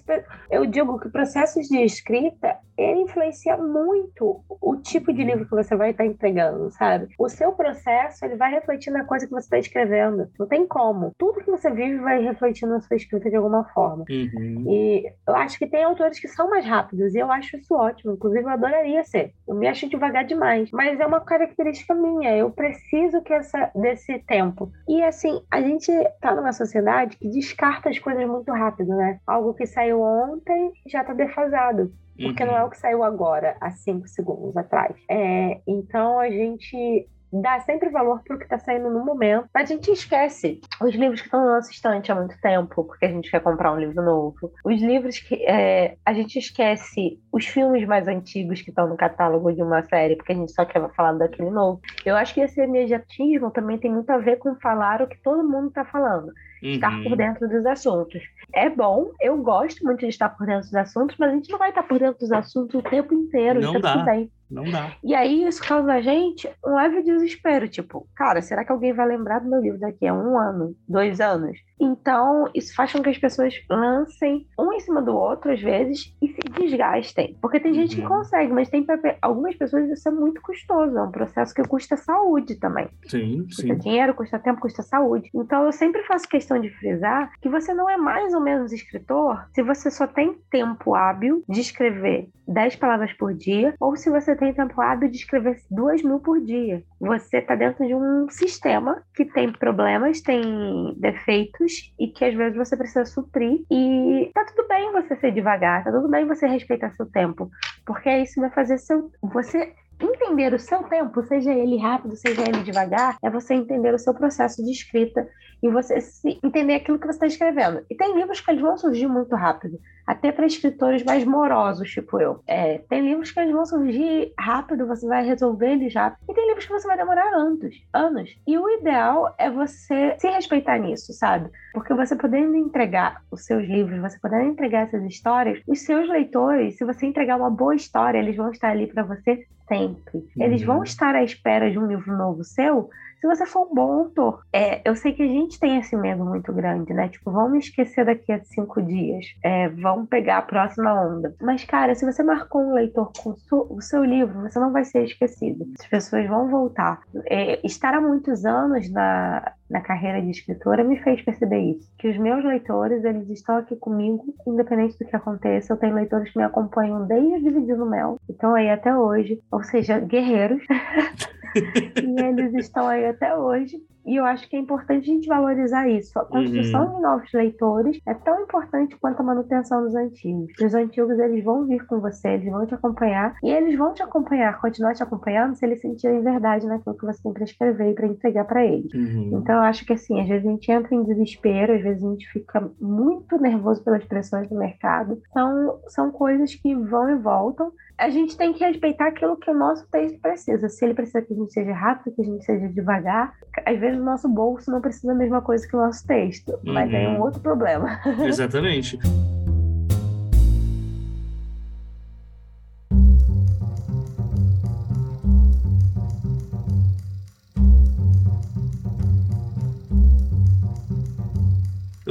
[0.50, 5.76] eu digo que processos de escrita, ele influencia muito o tipo de livro que você
[5.76, 7.08] vai estar entregando, sabe?
[7.18, 11.14] O seu processo, ele vai refletir na coisa que você está escrevendo, não tem como.
[11.18, 14.06] Tudo tudo que você vive vai refletir na sua escrita de alguma forma.
[14.10, 14.66] Uhum.
[14.70, 18.14] E eu acho que tem autores que são mais rápidos, e eu acho isso ótimo.
[18.14, 19.34] Inclusive, eu adoraria ser.
[19.48, 20.70] Eu me acho devagar demais.
[20.72, 22.36] Mas é uma característica minha.
[22.36, 24.72] Eu preciso que essa, desse tempo.
[24.88, 29.20] E assim, a gente tá numa sociedade que descarta as coisas muito rápido, né?
[29.26, 31.92] Algo que saiu ontem já tá defasado
[32.22, 32.52] porque uhum.
[32.52, 34.96] não é o que saiu agora, há cinco segundos atrás.
[35.10, 39.48] É, então a gente dá sempre valor para o que está saindo no momento.
[39.54, 43.10] A gente esquece os livros que estão no nosso estante há muito tempo, porque a
[43.10, 44.52] gente quer comprar um livro novo.
[44.66, 49.52] Os livros que é, a gente esquece os filmes mais antigos que estão no catálogo
[49.54, 51.80] de uma série, porque a gente só quer falar daquele novo.
[52.06, 55.48] Eu acho que esse imediatismo também tem muito a ver com falar o que todo
[55.48, 56.32] mundo está falando.
[56.62, 57.18] Estar por uhum.
[57.18, 58.22] dentro dos assuntos.
[58.54, 61.58] É bom, eu gosto muito de estar por dentro dos assuntos, mas a gente não
[61.58, 63.60] vai estar por dentro dos assuntos o tempo inteiro.
[63.62, 64.04] Não então dá.
[64.04, 64.32] Bem.
[64.50, 64.92] Não dá.
[65.04, 69.08] E aí isso causa na gente um leve desespero, tipo, cara, será que alguém vai
[69.08, 71.58] lembrar do meu livro daqui a um ano, dois anos?
[71.82, 76.16] Então, isso faz com que as pessoas lancem um em cima do outro, às vezes,
[76.22, 77.36] e se desgastem.
[77.42, 78.08] Porque tem gente que uhum.
[78.08, 79.00] consegue, mas tem pra...
[79.20, 80.96] algumas pessoas isso é muito custoso.
[80.96, 82.88] É um processo que custa saúde também.
[83.08, 83.78] Sim, custa sim.
[83.78, 85.30] dinheiro, custa tempo, custa saúde.
[85.34, 89.44] Então, eu sempre faço questão de frisar que você não é mais ou menos escritor
[89.54, 94.36] se você só tem tempo hábil de escrever 10 palavras por dia, ou se você
[94.36, 96.84] tem tempo hábil de escrever 2 mil por dia.
[97.00, 102.58] Você está dentro de um sistema que tem problemas, tem defeitos e que às vezes
[102.58, 103.64] você precisa suprir.
[103.72, 107.50] E tá tudo bem você ser devagar, tá tudo bem você respeitar seu tempo,
[107.86, 112.64] porque isso vai fazer seu, você entender o seu tempo, seja ele rápido, seja ele
[112.64, 115.28] devagar, é você entender o seu processo de escrita
[115.62, 116.00] e você
[116.44, 117.86] entender aquilo que você está escrevendo.
[117.90, 122.20] E tem livros que eles vão surgir muito rápido até para escritores mais morosos, tipo
[122.20, 122.42] eu.
[122.48, 126.48] É, tem livros que eles vão surgir rápido, você vai resolver eles rápido, e tem
[126.48, 128.36] livros que você vai demorar anos, anos.
[128.46, 131.50] E o ideal é você se respeitar nisso, sabe?
[131.74, 136.78] Porque você podendo entregar os seus livros, você podendo entregar essas histórias, os seus leitores,
[136.78, 140.28] se você entregar uma boa história, eles vão estar ali para você sempre.
[140.38, 140.84] Eles vão uhum.
[140.84, 142.90] estar à espera de um livro novo seu
[143.22, 144.42] se você for um bom autor.
[144.52, 147.08] É, eu sei que a gente tem esse medo muito grande, né?
[147.08, 149.28] Tipo, vamos esquecer daqui a cinco dias.
[149.44, 151.36] É, vamos pegar a próxima onda.
[151.40, 153.36] Mas, cara, se você marcou um leitor com
[153.70, 155.68] o seu livro, você não vai ser esquecido.
[155.80, 157.02] As pessoas vão voltar.
[157.28, 161.88] É, estar há muitos anos na, na carreira de escritora me fez perceber isso.
[162.00, 165.72] Que os meus leitores, eles estão aqui comigo, independente do que aconteça.
[165.72, 168.18] Eu tenho leitores que me acompanham desde Dividindo Mel.
[168.28, 169.40] Então aí até hoje.
[169.52, 170.64] Ou seja, guerreiros.
[171.56, 173.82] e eles estão aí até hoje.
[174.06, 176.18] E eu acho que é importante a gente valorizar isso.
[176.18, 176.96] A construção uhum.
[176.96, 180.52] de novos leitores é tão importante quanto a manutenção dos antigos.
[180.60, 183.36] Os antigos, eles vão vir com você, eles vão te acompanhar.
[183.44, 187.22] E eles vão te acompanhar, continuar te acompanhando se eles sentirem verdade naquilo que você
[187.22, 188.92] tem para escrever e para entregar para eles.
[188.94, 189.40] Uhum.
[189.40, 192.10] Então, eu acho que assim, às vezes a gente entra em desespero, às vezes a
[192.10, 195.22] gente fica muito nervoso pelas pressões do mercado.
[195.32, 199.54] São, são coisas que vão e voltam a gente tem que respeitar aquilo que o
[199.54, 200.68] nosso texto precisa.
[200.68, 203.32] Se ele precisa que a gente seja rápido, que a gente seja devagar,
[203.64, 206.90] às vezes o nosso bolso não precisa da mesma coisa que o nosso texto, mas
[206.90, 206.98] uhum.
[206.98, 208.00] é um outro problema.
[208.26, 208.98] Exatamente.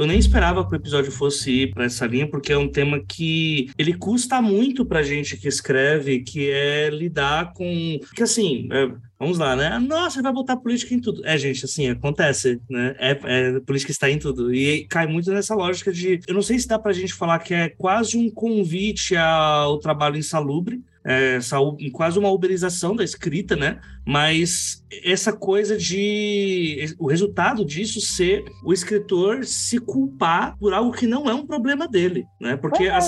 [0.01, 2.99] Eu nem esperava que o episódio fosse ir para essa linha, porque é um tema
[3.07, 7.99] que ele custa muito pra gente que escreve, que é lidar com.
[8.15, 8.67] Que assim.
[8.71, 9.77] É Vamos lá, né?
[9.77, 11.23] Nossa, vai botar política em tudo.
[11.23, 12.95] É, gente, assim, acontece, né?
[12.97, 14.51] É, é, política está em tudo.
[14.51, 16.19] E cai muito nessa lógica de.
[16.27, 20.17] Eu não sei se dá pra gente falar que é quase um convite ao trabalho
[20.17, 21.37] insalubre, é,
[21.91, 23.79] quase uma uberização da escrita, né?
[24.05, 31.07] Mas essa coisa de o resultado disso ser o escritor se culpar por algo que
[31.07, 32.57] não é um problema dele, né?
[32.57, 32.99] Porque é.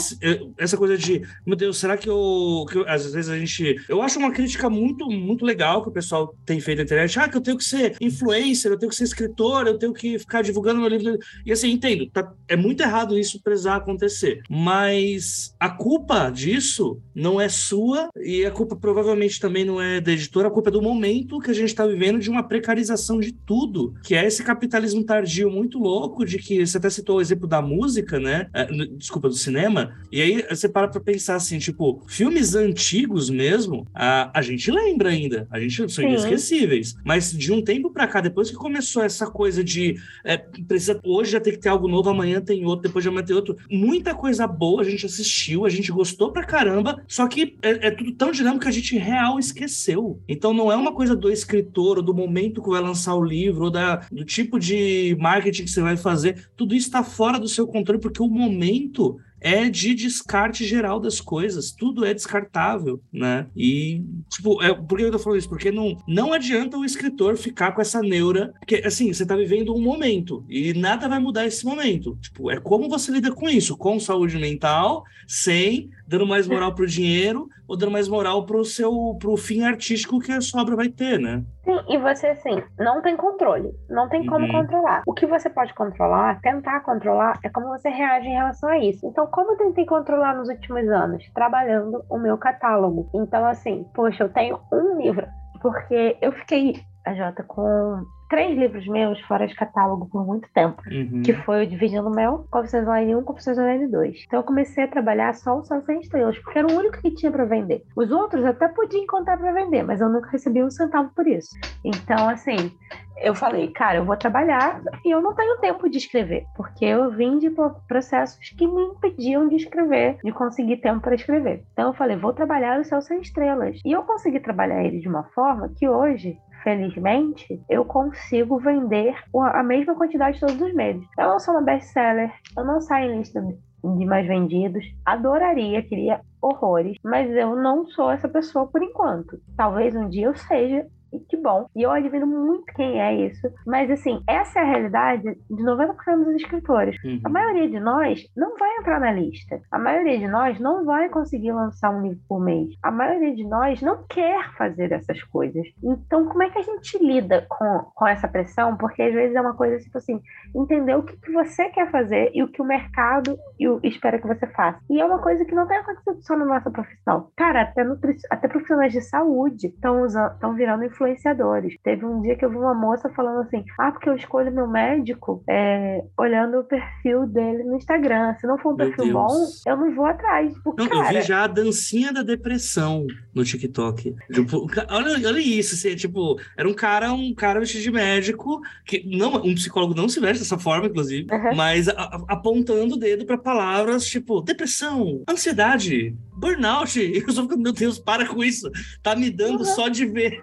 [0.57, 4.01] essa coisa de, meu Deus, será que eu, que eu, às vezes a gente, eu
[4.01, 7.37] acho uma crítica muito muito legal que o pessoal tem feito na internet, ah, que
[7.37, 10.79] eu tenho que ser influencer, eu tenho que ser escritor, eu tenho que ficar divulgando
[10.79, 11.17] meu livro.
[11.45, 17.39] E assim, entendo, tá, é muito errado isso precisar acontecer, mas a culpa disso não
[17.39, 20.81] é sua e a culpa provavelmente também não é da editora, a culpa é do
[20.83, 25.03] momento que a gente está vivendo de uma precarização de tudo, que é esse capitalismo
[25.03, 28.47] tardio muito louco, de que você até citou o exemplo da música, né?
[28.53, 28.65] É,
[28.97, 34.37] desculpa, do cinema, e aí você para pra pensar assim, tipo, filmes antigos mesmo, a,
[34.37, 38.49] a gente lembra ainda, a gente são inesquecíveis, mas de um tempo para cá, depois
[38.49, 42.41] que começou essa coisa de é, precisa, hoje já tem que ter algo novo, amanhã
[42.41, 45.91] tem outro, depois de amanhã tem outro, muita coisa boa a gente assistiu, a gente
[45.91, 50.19] gostou pra caramba, só que é, é tudo tão dinâmico que a gente real esqueceu.
[50.27, 53.65] Então não é uma coisa do escritor, ou do momento que vai lançar o livro,
[53.65, 56.49] ou da, do tipo de marketing que você vai fazer.
[56.55, 61.19] Tudo isso está fora do seu controle, porque o momento é de descarte geral das
[61.19, 63.45] coisas, tudo é descartável, né?
[63.55, 65.49] E, tipo, é, por que eu tô falando isso?
[65.49, 69.75] Porque não, não adianta o escritor ficar com essa neura, porque, assim, você tá vivendo
[69.75, 72.17] um momento, e nada vai mudar esse momento.
[72.21, 76.87] Tipo, é como você lida com isso, com saúde mental, sem dando mais moral pro
[76.87, 80.89] dinheiro ou dando mais moral pro seu pro fim artístico que a sua obra vai
[80.89, 81.43] ter, né?
[81.63, 84.51] Sim, e você assim, não tem controle, não tem como uhum.
[84.51, 85.03] controlar.
[85.07, 89.05] O que você pode controlar, tentar controlar, é como você reage em relação a isso.
[89.07, 91.23] Então, como eu tentei controlar nos últimos anos?
[91.33, 93.09] Trabalhando o meu catálogo.
[93.13, 95.25] Então, assim, poxa, eu tenho um livro,
[95.61, 100.81] porque eu fiquei, a Jota, com três livros meus fora de catálogo por muito tempo,
[100.89, 101.21] uhum.
[101.21, 104.23] que foi o Dividindo Mel, Confissões Online 1, Confissões Online 2.
[104.25, 107.11] Então eu comecei a trabalhar só o Céu Sem Estrelas, porque era o único que
[107.11, 107.83] tinha para vender.
[107.95, 111.49] Os outros até podia encontrar para vender, mas eu nunca recebi um centavo por isso.
[111.85, 112.71] Então, assim,
[113.17, 117.11] eu falei, cara, eu vou trabalhar e eu não tenho tempo de escrever, porque eu
[117.11, 117.51] vim de
[117.87, 121.63] processos que me impediam de escrever, de conseguir tempo para escrever.
[121.73, 123.79] Então eu falei, vou trabalhar o Céu Sem Estrelas.
[123.85, 129.63] E eu consegui trabalhar ele de uma forma que hoje felizmente, eu consigo vender a
[129.63, 131.05] mesma quantidade todos os meses.
[131.17, 134.85] Eu não sou uma best-seller, eu não saio em lista de mais vendidos.
[135.05, 139.39] Adoraria, queria horrores, mas eu não sou essa pessoa por enquanto.
[139.55, 141.67] Talvez um dia eu seja, e que bom.
[141.75, 143.47] E eu admiro muito quem é isso.
[143.65, 146.97] Mas, assim, essa é a realidade de 90% dos escritores.
[147.03, 147.21] Uhum.
[147.23, 149.61] A maioria de nós não vai entrar na lista.
[149.71, 152.69] A maioria de nós não vai conseguir lançar um livro por mês.
[152.81, 155.65] A maioria de nós não quer fazer essas coisas.
[155.83, 158.75] Então, como é que a gente lida com, com essa pressão?
[158.75, 160.21] Porque às vezes é uma coisa tipo assim,
[160.55, 163.37] entender o que, que você quer fazer e o que o mercado
[163.83, 164.79] espera que você faça.
[164.89, 167.29] E é uma coisa que não tem acontecido só na nossa profissão.
[167.35, 167.83] Cara, até,
[168.29, 171.75] até profissionais de saúde estão virando influenciadores influenciadores.
[171.83, 174.67] Teve um dia que eu vi uma moça falando assim: ah, porque eu escolho meu
[174.67, 178.35] médico é, olhando o perfil dele no Instagram.
[178.39, 179.13] Se não for um meu perfil Deus.
[179.13, 180.53] bom, eu não vou atrás.
[180.53, 181.13] Tipo, não, cara...
[181.13, 184.15] Eu vi já a dancinha da depressão no TikTok.
[184.31, 189.03] Tipo, olha, olha isso, assim, tipo, era um cara, um cara vestido de médico, que
[189.05, 191.55] não, um psicólogo não se veste dessa forma, inclusive, uhum.
[191.55, 196.99] mas a, a, apontando o dedo para palavras tipo depressão, ansiedade, burnout.
[197.13, 198.69] E eu só fico, meu Deus, para com isso.
[199.01, 199.65] Tá me dando uhum.
[199.65, 200.41] só de ver.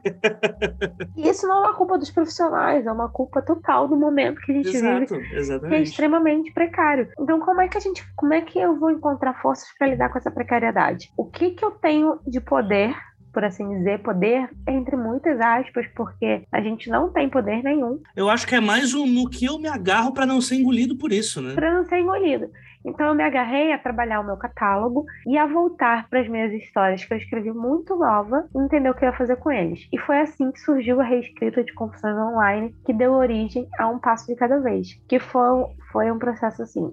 [1.17, 4.53] E isso não é uma culpa dos profissionais, é uma culpa total do momento que
[4.53, 5.69] a gente Exato, vive, exatamente.
[5.69, 7.09] que é extremamente precário.
[7.19, 10.11] Então, como é que a gente, como é que eu vou encontrar forças para lidar
[10.11, 11.11] com essa precariedade?
[11.17, 12.95] O que que eu tenho de poder
[13.33, 18.01] por assim dizer, poder entre muitas aspas, porque a gente não tem poder nenhum.
[18.17, 20.97] Eu acho que é mais um no que eu me agarro para não ser engolido
[20.97, 21.55] por isso, né?
[21.55, 22.51] Para não ser engolido.
[22.85, 26.53] Então eu me agarrei a trabalhar o meu catálogo e a voltar para as minhas
[26.53, 29.87] histórias que eu escrevi muito nova e entender o que eu ia fazer com eles.
[29.93, 33.99] E foi assim que surgiu a reescrita de Confissões Online, que deu origem a um
[33.99, 36.93] passo de cada vez, que foi, foi um processo assim,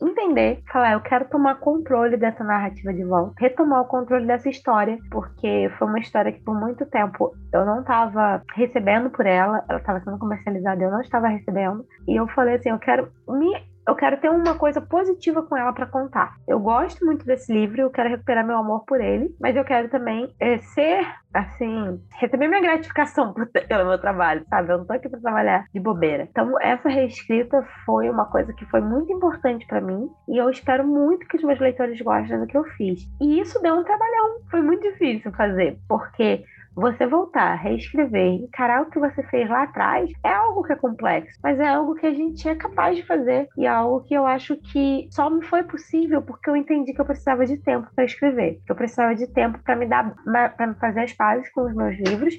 [0.00, 4.98] entender, falar, eu quero tomar controle dessa narrativa de volta, retomar o controle dessa história,
[5.10, 9.78] porque foi uma história que por muito tempo eu não estava recebendo por ela, ela
[9.78, 13.94] estava sendo comercializada, eu não estava recebendo, e eu falei assim, eu quero me eu
[13.94, 16.34] quero ter uma coisa positiva com ela para contar.
[16.46, 19.88] Eu gosto muito desse livro, eu quero recuperar meu amor por ele, mas eu quero
[19.88, 23.34] também é, ser, assim, receber minha gratificação
[23.68, 24.72] pelo meu trabalho, sabe?
[24.72, 26.28] Eu não tô aqui para trabalhar de bobeira.
[26.30, 30.86] Então, essa reescrita foi uma coisa que foi muito importante para mim e eu espero
[30.86, 33.00] muito que os meus leitores gostem do que eu fiz.
[33.20, 36.44] E isso deu um trabalhão, foi muito difícil fazer, porque
[36.80, 41.38] você voltar, reescrever, encarar o que você fez lá atrás, é algo que é complexo,
[41.42, 44.26] mas é algo que a gente é capaz de fazer e é algo que eu
[44.26, 48.04] acho que só me foi possível porque eu entendi que eu precisava de tempo para
[48.04, 50.14] escrever, que eu precisava de tempo para me dar,
[50.56, 52.34] para fazer as pazes com os meus livros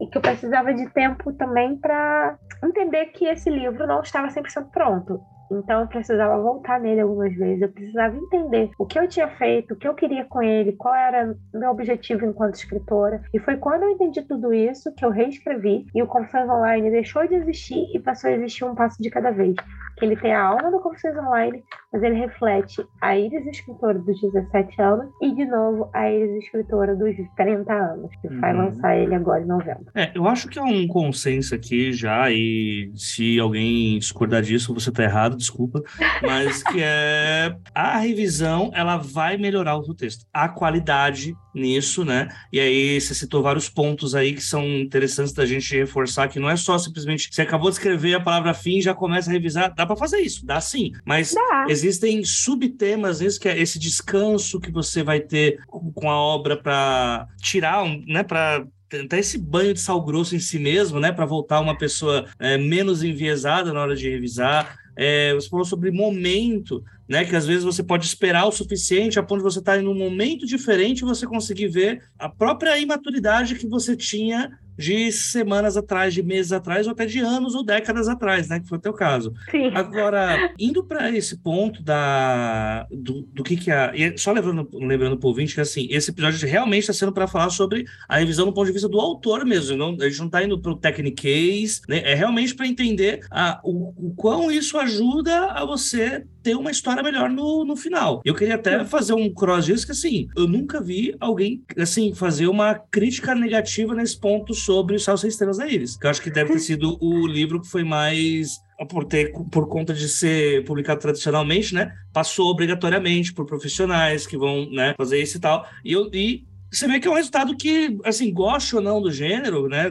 [0.00, 4.70] e que eu precisava de tempo também para entender que esse livro não estava 100%
[4.72, 5.20] pronto.
[5.50, 9.74] Então eu precisava voltar nele algumas vezes, eu precisava entender o que eu tinha feito,
[9.74, 13.22] o que eu queria com ele, qual era meu objetivo enquanto escritora.
[13.32, 17.26] E foi quando eu entendi tudo isso que eu reescrevi e o Confissões Online deixou
[17.26, 19.54] de existir e passou a existir um passo de cada vez
[19.96, 24.20] que ele tem a alma do Confissões Online, mas ele reflete a Iris escritora dos
[24.20, 28.40] 17 anos e, de novo, a Iris escritora dos 30 anos, que uhum.
[28.40, 29.86] vai lançar ele agora em novembro.
[29.94, 34.92] É, eu acho que é um consenso aqui já, e se alguém discordar disso, você
[34.92, 35.82] tá errado, desculpa,
[36.22, 40.26] mas que é a revisão, ela vai melhorar o texto.
[40.32, 42.28] A qualidade nisso, né?
[42.52, 46.50] E aí você citou vários pontos aí que são interessantes da gente reforçar, que não
[46.50, 49.74] é só simplesmente você acabou de escrever a palavra fim e já começa a revisar,
[49.74, 51.66] dá para fazer isso, dá sim, mas dá.
[51.68, 55.60] existem subtemas nisso que é esse descanso que você vai ter
[55.94, 60.38] com a obra para tirar, um, né, para tentar esse banho de sal grosso em
[60.38, 64.78] si mesmo, né, para voltar uma pessoa é, menos enviesada na hora de revisar.
[64.98, 67.24] É, você falou sobre momento, né?
[67.24, 69.94] Que às vezes você pode esperar o suficiente a ponto de você estar em um
[69.94, 76.14] momento diferente e você conseguir ver a própria imaturidade que você tinha de semanas atrás,
[76.14, 78.60] de meses atrás, ou até de anos ou décadas atrás, né?
[78.60, 79.32] Que foi o teu caso.
[79.50, 79.70] Sim.
[79.74, 85.16] Agora, indo para esse ponto da do, do que que a e só lembrando lembrando
[85.16, 88.46] para o ouvinte que assim esse episódio realmente está sendo para falar sobre a revisão
[88.46, 89.76] do ponto de vista do autor mesmo.
[89.76, 92.02] Não, a gente não está indo para o techniquez, né?
[92.04, 97.02] É realmente para entender a, o, o quão isso ajuda a você ter uma história
[97.02, 98.22] melhor no, no final.
[98.24, 102.46] Eu queria até fazer um cross disso que assim, eu nunca vi alguém assim fazer
[102.46, 105.96] uma crítica negativa nesse ponto sobre o Céu Sem Estrelas da Iris.
[105.96, 108.60] Que eu acho que deve ter sido o livro que foi mais
[108.90, 114.68] por ter por conta de ser publicado tradicionalmente, né, passou obrigatoriamente por profissionais que vão,
[114.70, 115.66] né, fazer isso e tal.
[115.84, 119.10] E eu e você vê que é um resultado que, assim, goste ou não do
[119.10, 119.90] gênero, né,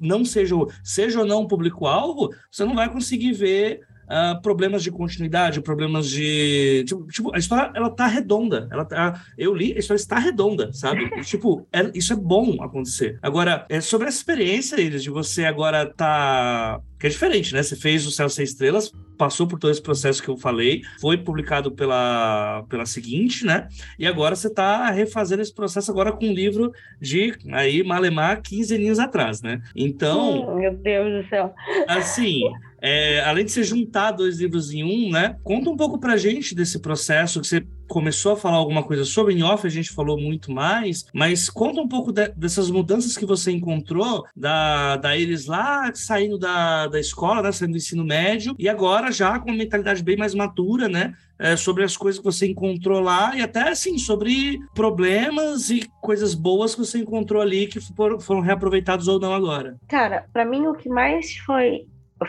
[0.00, 5.60] não seja seja ou não público-alvo, você não vai conseguir ver uh, problemas de continuidade,
[5.60, 6.84] problemas de.
[6.86, 8.68] Tipo, tipo, a história ela tá redonda.
[8.70, 11.10] Ela tá, eu li, a história está redonda, sabe?
[11.22, 13.18] tipo, é, isso é bom acontecer.
[13.22, 16.80] Agora, é sobre essa experiência, Iris, de você agora tá.
[16.98, 17.62] Que é diferente, né?
[17.62, 21.18] Você fez o Céu Sem Estrelas, passou por todo esse processo que eu falei, foi
[21.18, 23.68] publicado pela, pela seguinte, né?
[23.98, 28.74] E agora você está refazendo esse processo agora com um livro de aí Malemar 15
[28.74, 29.60] aninhos atrás, né?
[29.74, 30.48] Então.
[30.48, 31.54] Hum, meu Deus do céu.
[31.88, 32.42] Assim,
[32.86, 35.38] é, além de você juntar dois livros em um, né?
[35.42, 39.34] Conta um pouco pra gente desse processo que você começou a falar alguma coisa sobre,
[39.34, 43.24] em off a gente falou muito mais, mas conta um pouco de, dessas mudanças que
[43.24, 48.54] você encontrou da, da Iris lá, saindo da, da escola, né, saindo do ensino médio,
[48.58, 52.24] e agora já com uma mentalidade bem mais madura, né, é, sobre as coisas que
[52.24, 57.66] você encontrou lá e até, assim, sobre problemas e coisas boas que você encontrou ali
[57.66, 59.76] que foram, foram reaproveitados ou não agora.
[59.88, 61.86] Cara, para mim o que mais foi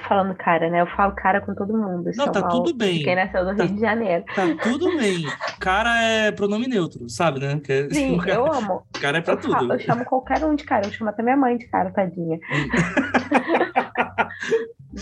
[0.08, 0.82] falando cara, né?
[0.82, 2.10] Eu falo cara com todo mundo.
[2.16, 3.04] Não, tá tudo bem.
[3.04, 4.26] Quem nasceu no tá, Rio de Janeiro.
[4.36, 5.26] Tá tudo bem.
[5.60, 7.60] Cara é pronome neutro, sabe, né?
[7.64, 8.84] Que é, Sim, cara, eu amo.
[9.00, 9.54] Cara é pra eu tudo.
[9.54, 10.86] Falo, eu chamo qualquer um de cara.
[10.86, 12.40] Eu chamo até minha mãe de cara, tadinha.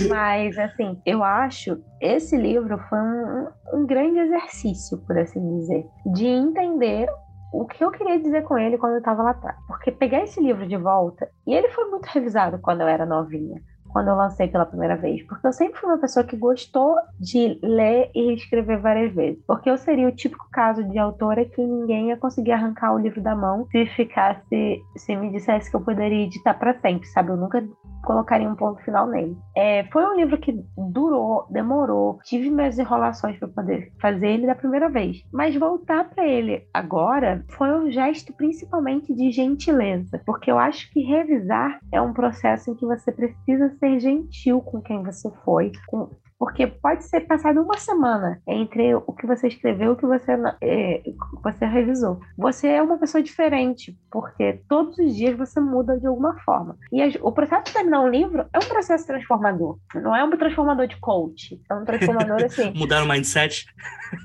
[0.09, 6.25] Mas, assim, eu acho esse livro foi um, um grande exercício, por assim dizer, de
[6.25, 7.07] entender
[7.53, 9.55] o que eu queria dizer com ele quando eu estava lá atrás.
[9.67, 13.61] Porque pegar esse livro de volta, e ele foi muito revisado quando eu era novinha
[13.93, 17.59] quando eu lancei pela primeira vez, porque eu sempre fui uma pessoa que gostou de
[17.61, 22.09] ler e escrever várias vezes, porque eu seria o típico caso de autora que ninguém
[22.09, 26.23] ia conseguir arrancar o livro da mão se ficasse, se me dissesse que eu poderia
[26.23, 27.29] editar para sempre, sabe?
[27.29, 27.63] Eu nunca
[28.03, 29.35] colocaria um ponto final nele.
[29.55, 34.55] É, foi um livro que durou, demorou, tive minhas enrolações para poder fazer ele da
[34.55, 40.57] primeira vez, mas voltar para ele agora foi um gesto principalmente de gentileza, porque eu
[40.57, 45.31] acho que revisar é um processo em que você precisa ser gentil com quem você
[45.43, 49.95] foi, com Porque pode ser passado uma semana entre o que você escreveu e o
[49.95, 50.31] que você,
[50.61, 51.01] é,
[51.43, 52.19] você revisou.
[52.38, 56.77] Você é uma pessoa diferente, porque todos os dias você muda de alguma forma.
[56.91, 59.77] E o processo de terminar um livro é um processo transformador.
[59.95, 61.61] Não é um transformador de coach.
[61.69, 62.73] É um transformador assim.
[62.75, 63.65] Mudar o mindset?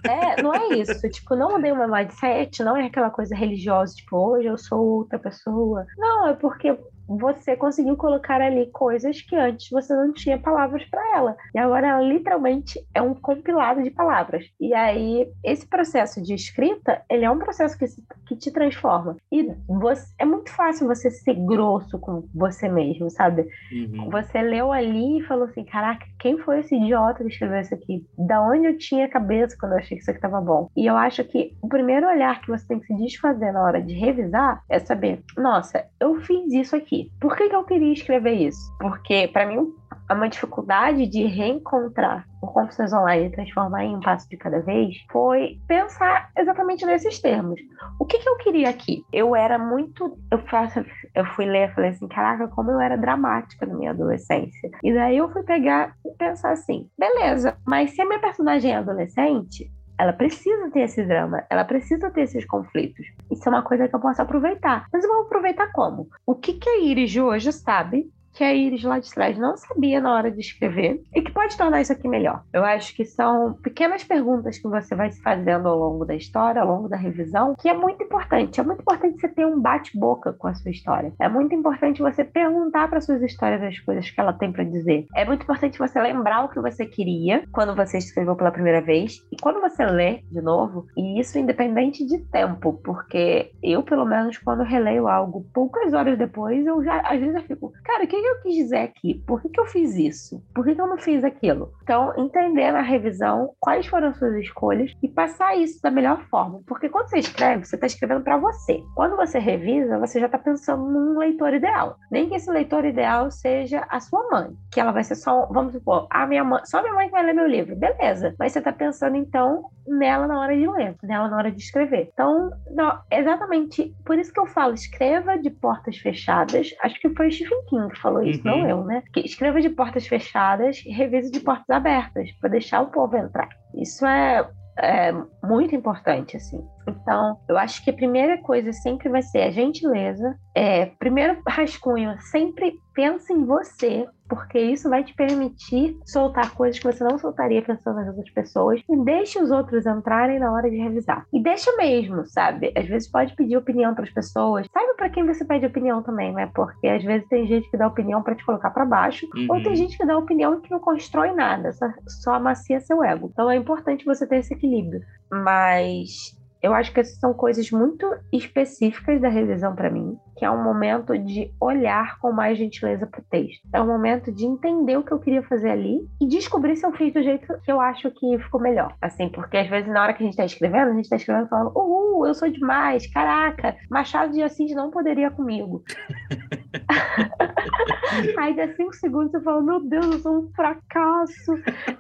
[0.04, 1.08] É, não é isso.
[1.08, 4.80] Tipo, não mudei o meu mindset, não é aquela coisa religiosa, tipo, hoje eu sou
[4.80, 5.86] outra pessoa.
[5.96, 6.76] Não, é porque
[7.08, 11.36] você conseguiu colocar ali coisas que antes você não tinha palavras para ela.
[11.54, 14.44] E agora ela literalmente é um compilado de palavras.
[14.60, 17.86] E aí esse processo de escrita, ele é um processo que,
[18.26, 19.16] que te transforma.
[19.32, 23.48] E você, é muito fácil você ser grosso com você mesmo, sabe?
[23.72, 24.10] Uhum.
[24.10, 28.06] Você leu ali e falou assim, caraca, quem foi esse idiota que escreveu isso aqui?
[28.18, 30.68] Da onde eu tinha a cabeça quando eu achei que isso aqui estava bom?
[30.76, 33.80] E eu acho que o primeiro olhar que você tem que se desfazer na hora
[33.80, 38.34] de revisar é saber, nossa, eu fiz isso aqui por que, que eu queria escrever
[38.34, 38.60] isso?
[38.78, 39.72] Porque, para mim,
[40.08, 44.60] é uma dificuldade de reencontrar o Confissões Online e transformar em um passo de cada
[44.60, 47.60] vez foi pensar exatamente nesses termos.
[47.98, 49.04] O que, que eu queria aqui?
[49.12, 50.18] Eu era muito.
[50.30, 50.84] Eu, faço,
[51.14, 54.70] eu fui ler e falei assim: caraca, como eu era dramática na minha adolescência.
[54.82, 58.76] E daí eu fui pegar e pensar assim: beleza, mas se a minha personagem é
[58.76, 63.06] adolescente, ela precisa ter esse drama, ela precisa ter esses conflitos.
[63.30, 64.86] Isso é uma coisa que eu posso aproveitar.
[64.92, 66.08] Mas eu vou aproveitar como?
[66.24, 69.56] O que, que a Iris de hoje sabe que a Iris lá de trás não
[69.56, 72.44] sabia na hora de escrever e que pode tornar isso aqui melhor.
[72.52, 76.62] Eu acho que são pequenas perguntas que você vai se fazendo ao longo da história,
[76.62, 78.60] ao longo da revisão, que é muito importante.
[78.60, 81.12] É muito importante você ter um bate-boca com a sua história.
[81.20, 85.06] É muito importante você perguntar para suas histórias as coisas que ela tem para dizer.
[85.16, 89.16] É muito importante você lembrar o que você queria quando você escreveu pela primeira vez
[89.32, 94.38] e quando você lê de novo, e isso independente de tempo, porque eu, pelo menos,
[94.38, 98.27] quando releio algo poucas horas depois, eu já às vezes eu fico, cara, o que
[98.28, 99.22] eu quis dizer aqui?
[99.26, 100.42] Por que, que eu fiz isso?
[100.54, 101.72] Por que, que eu não fiz aquilo?
[101.82, 106.60] Então, entender na revisão quais foram as suas escolhas e passar isso da melhor forma.
[106.66, 108.82] Porque quando você escreve, você está escrevendo para você.
[108.94, 111.96] Quando você revisa, você já está pensando num leitor ideal.
[112.10, 115.72] Nem que esse leitor ideal seja a sua mãe, que ela vai ser só, vamos
[115.72, 118.34] supor, a minha mãe, só minha mãe vai ler meu livro, beleza.
[118.38, 122.10] Mas você está pensando então nela na hora de ler, nela na hora de escrever.
[122.12, 126.74] Então, não, exatamente por isso que eu falo, escreva de portas fechadas.
[126.82, 128.58] Acho que foi Stephen King que falou isso, uhum.
[128.58, 129.02] não eu, né?
[129.12, 133.48] Que escreva de portas fechadas e revise de portas abertas, para deixar o povo entrar.
[133.74, 135.12] Isso é, é
[135.42, 136.64] muito importante, assim.
[136.88, 140.36] Então, eu acho que a primeira coisa sempre vai ser a gentileza.
[140.54, 146.84] É, primeiro rascunho, sempre pensa em você, porque isso vai te permitir soltar coisas que
[146.84, 148.82] você não soltaria pensando nas outras pessoas.
[148.88, 151.24] E deixe os outros entrarem na hora de revisar.
[151.32, 152.72] E deixa mesmo, sabe?
[152.76, 154.66] Às vezes pode pedir opinião para as pessoas.
[154.72, 156.50] Saiba para quem você pede opinião também, né?
[156.52, 159.46] Porque às vezes tem gente que dá opinião para te colocar para baixo, uhum.
[159.48, 159.76] ou tem uhum.
[159.76, 161.86] gente que dá opinião que não constrói nada, só,
[162.22, 163.30] só amacia seu ego.
[163.32, 165.00] Então é importante você ter esse equilíbrio.
[165.30, 170.50] Mas eu acho que essas são coisas muito específicas da revisão para mim, que é
[170.50, 173.60] um momento de olhar com mais gentileza para o texto.
[173.72, 176.92] É um momento de entender o que eu queria fazer ali e descobrir se eu
[176.92, 178.94] fiz do jeito que eu acho que ficou melhor.
[179.00, 181.48] Assim, porque às vezes na hora que a gente está escrevendo, a gente está escrevendo
[181.48, 185.82] falando, uhul, eu sou demais, caraca, Machado de Assis não poderia comigo.
[188.38, 191.52] Aí dá cinco segundos você fala, meu Deus, eu sou um fracasso,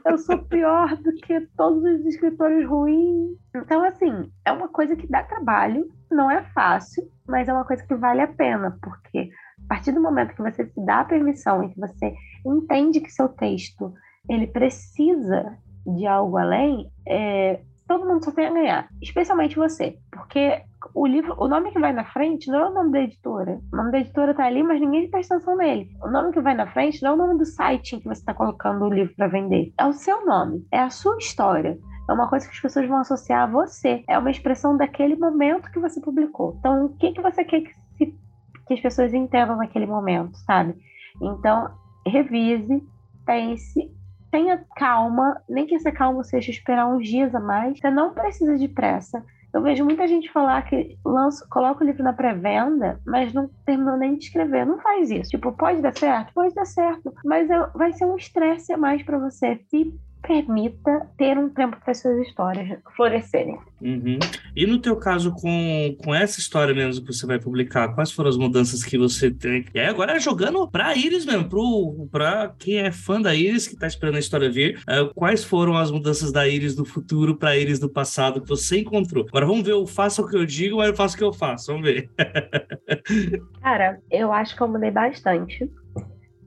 [0.06, 3.36] eu sou pior do que todos os escritores ruins.
[3.54, 7.84] Então, assim, é uma coisa que dá trabalho, não é fácil, mas é uma coisa
[7.86, 9.30] que vale a pena, porque
[9.64, 12.14] a partir do momento que você se dá a permissão e que você
[12.46, 13.92] entende que seu texto
[14.28, 20.62] ele precisa de algo além, é, todo mundo só tem a ganhar, especialmente você, porque
[20.94, 23.58] o livro, o nome que vai na frente não é o nome da editora.
[23.72, 25.88] O nome da editora tá ali, mas ninguém presta atenção nele.
[26.02, 28.20] O nome que vai na frente não é o nome do site em que você
[28.20, 29.72] está colocando o livro para vender.
[29.78, 31.78] É o seu nome, é a sua história.
[32.08, 34.04] É uma coisa que as pessoas vão associar a você.
[34.08, 36.56] É uma expressão daquele momento que você publicou.
[36.58, 38.18] Então, o que, que você quer que, se,
[38.66, 40.74] que as pessoas entendam naquele momento, sabe?
[41.20, 41.70] Então,
[42.06, 42.82] revise,
[43.26, 43.90] pense,
[44.30, 47.78] tenha calma, nem que essa calma seja esperar uns dias a mais.
[47.78, 49.24] Você não precisa de pressa.
[49.52, 53.96] Eu vejo muita gente falar que lança, coloca o livro na pré-venda, mas não terminou
[53.96, 54.66] nem de escrever.
[54.66, 55.30] Não faz isso.
[55.30, 56.32] Tipo, pode dar certo?
[56.34, 57.12] Pode dar certo.
[57.24, 59.58] Mas é, vai ser um estresse a mais para você.
[59.68, 63.58] Se permita ter um tempo para suas histórias florescerem.
[63.80, 64.18] Uhum.
[64.54, 68.28] E no teu caso, com, com essa história mesmo que você vai publicar, quais foram
[68.28, 69.64] as mudanças que você tem?
[69.72, 73.74] E agora é jogando para a Iris mesmo, para quem é fã da Iris, que
[73.74, 77.50] está esperando a história vir, uh, quais foram as mudanças da Iris do futuro para
[77.50, 79.26] a Iris do passado que você encontrou?
[79.28, 81.32] Agora vamos ver, eu faço o que eu digo, ou eu faço o que eu
[81.32, 82.10] faço, vamos ver.
[83.62, 85.70] Cara, eu acho que eu mudei bastante.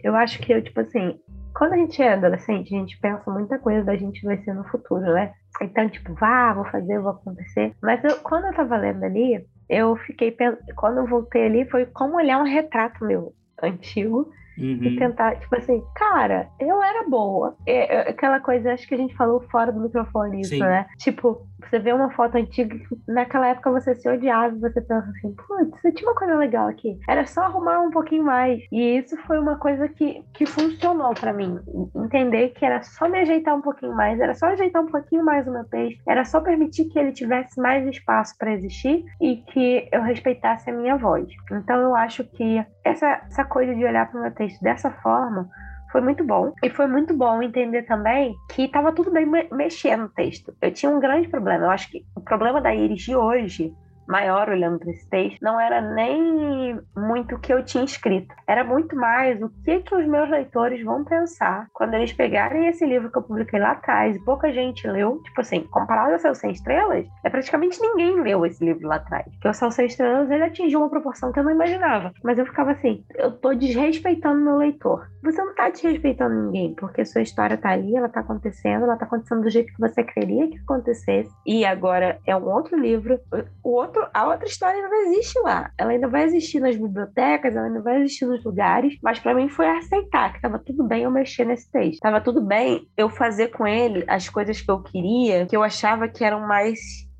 [0.03, 1.17] Eu acho que eu, tipo assim,
[1.55, 4.63] quando a gente é adolescente, a gente pensa muita coisa da gente vai ser no
[4.65, 5.33] futuro, né?
[5.61, 7.73] Então, tipo, vá, vou fazer, vou acontecer.
[7.81, 11.85] Mas eu, quando eu tava lendo ali, eu fiquei pensando, quando eu voltei ali, foi
[11.85, 14.83] como olhar um retrato meu antigo Uhum.
[14.83, 17.55] E tentar, tipo assim, cara, eu era boa.
[17.65, 20.59] É, é, aquela coisa, acho que a gente falou fora do microfone isso, Sim.
[20.59, 20.85] né?
[20.97, 25.33] Tipo, você vê uma foto antiga que naquela época você se odiava você pensa assim,
[25.33, 26.97] putz, tinha uma coisa legal aqui.
[27.07, 28.61] Era só arrumar um pouquinho mais.
[28.71, 31.59] E isso foi uma coisa que, que funcionou para mim.
[31.95, 35.47] Entender que era só me ajeitar um pouquinho mais, era só ajeitar um pouquinho mais
[35.47, 39.87] o meu texto, era só permitir que ele tivesse mais espaço para existir e que
[39.91, 41.27] eu respeitasse a minha voz.
[41.51, 45.49] Então eu acho que essa, essa coisa de olhar para o meu texto dessa forma
[45.91, 46.53] foi muito bom.
[46.63, 50.55] E foi muito bom entender também que estava tudo bem mexer no texto.
[50.61, 51.65] Eu tinha um grande problema.
[51.65, 53.73] Eu acho que o problema da Iris de hoje
[54.07, 58.33] maior olhando para esse texto, não era nem muito o que eu tinha escrito.
[58.47, 62.85] Era muito mais o que, que os meus leitores vão pensar quando eles pegarem esse
[62.85, 65.21] livro que eu publiquei lá atrás e pouca gente leu.
[65.23, 69.25] Tipo assim, comparado ao Céu Sem Estrelas, é praticamente ninguém leu esse livro lá atrás.
[69.25, 72.13] Porque o Céu Sem Estrelas ele atingiu uma proporção que eu não imaginava.
[72.23, 75.09] Mas eu ficava assim, eu tô desrespeitando meu leitor.
[75.23, 79.05] Você não tá desrespeitando ninguém, porque sua história tá ali, ela tá acontecendo, ela tá
[79.05, 81.31] acontecendo do jeito que você queria que acontecesse.
[81.45, 83.19] E agora é um outro livro.
[83.63, 85.71] O outro outro, a outra história ainda vai existir lá.
[85.77, 89.49] Ela ainda vai existir nas bibliotecas, ela ainda vai existir nos lugares, mas para mim
[89.49, 91.99] foi aceitar que tava tudo bem eu mexer nesse texto.
[91.99, 96.07] Tava tudo bem eu fazer com ele as coisas que eu queria, que eu achava
[96.07, 96.79] que eram mais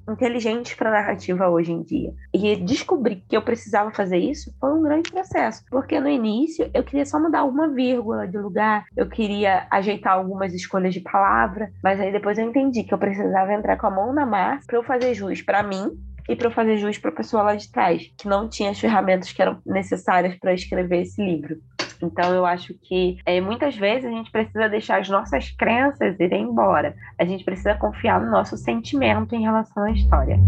[0.09, 2.11] inteligentes para narrativa hoje em dia.
[2.33, 6.83] E descobrir que eu precisava fazer isso foi um grande processo, porque no início eu
[6.83, 11.99] queria só mudar uma vírgula de lugar, eu queria ajeitar algumas escolhas de palavra, mas
[11.99, 14.83] aí depois eu entendi que eu precisava entrar com a mão na massa para eu
[14.83, 15.91] fazer jus para mim
[16.27, 19.31] e para fazer jus para a pessoa lá de trás, que não tinha as ferramentas
[19.31, 21.57] que eram necessárias para escrever esse livro.
[22.01, 26.43] Então, eu acho que é, muitas vezes a gente precisa deixar as nossas crenças irem
[26.43, 26.95] embora.
[27.19, 30.39] A gente precisa confiar no nosso sentimento em relação à história.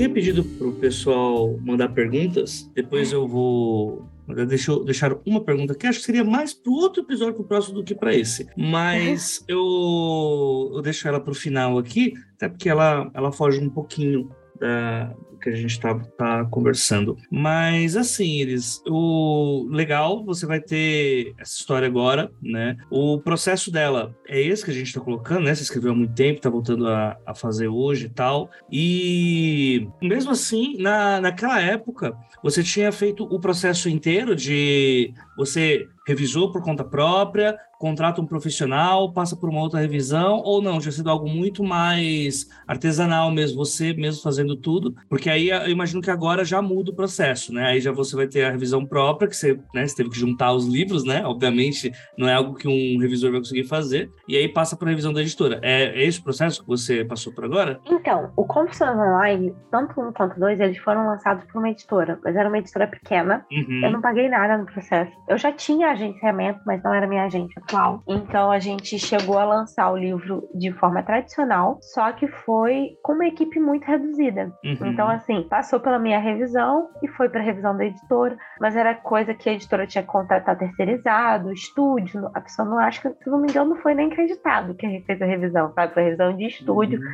[0.00, 4.08] Tinha pedido pro pessoal mandar perguntas, depois eu vou
[4.48, 7.44] Deixa eu deixar uma pergunta que acho que seria mais para o outro episódio pro
[7.44, 8.48] próximo do que para esse.
[8.56, 13.68] Mas eu, eu deixo ela para o final aqui, até porque ela, ela foge um
[13.68, 14.30] pouquinho
[14.60, 17.16] da, que a gente está tá conversando.
[17.30, 22.76] Mas assim, eles, o legal, você vai ter essa história agora, né?
[22.90, 25.54] O processo dela é esse que a gente está colocando, né?
[25.54, 28.50] Você escreveu há muito tempo, está voltando a, a fazer hoje e tal.
[28.70, 36.50] E mesmo assim, na, naquela época, você tinha feito o processo inteiro de você revisou
[36.50, 41.08] por conta própria, contrata um profissional, passa por uma outra revisão, ou não, já sido
[41.08, 46.44] algo muito mais artesanal mesmo, você mesmo fazendo tudo, porque aí eu imagino que agora
[46.44, 47.66] já muda o processo, né?
[47.66, 50.52] Aí já você vai ter a revisão própria, que você, né, você teve que juntar
[50.52, 51.24] os livros, né?
[51.24, 54.90] Obviamente, não é algo que um revisor vai conseguir fazer, e aí passa para a
[54.90, 55.60] revisão da editora.
[55.62, 57.80] É, é esse o processo que você passou por agora?
[57.86, 62.36] Então, o Confissões Online, tanto um quanto dois, eles foram lançados por uma editora, mas
[62.36, 63.80] era uma editora pequena, uhum.
[63.84, 65.12] eu não paguei nada no processo.
[65.28, 68.02] Eu já tinha agenciamento, mas não era minha agente atual.
[68.06, 73.12] Então a gente chegou a lançar o livro de forma tradicional, só que foi com
[73.12, 74.52] uma equipe muito reduzida.
[74.64, 74.86] Uhum.
[74.86, 79.34] Então, assim, passou pela minha revisão e foi para revisão da editora, mas era coisa
[79.34, 82.30] que a editora tinha que contratar terceirizado, estúdio.
[82.34, 85.22] A pessoa não acha que, se não me engano, não foi nem acreditado que fez
[85.22, 85.94] a revisão, sabe?
[85.94, 86.98] Foi revisão de estúdio.
[86.98, 87.06] Uhum.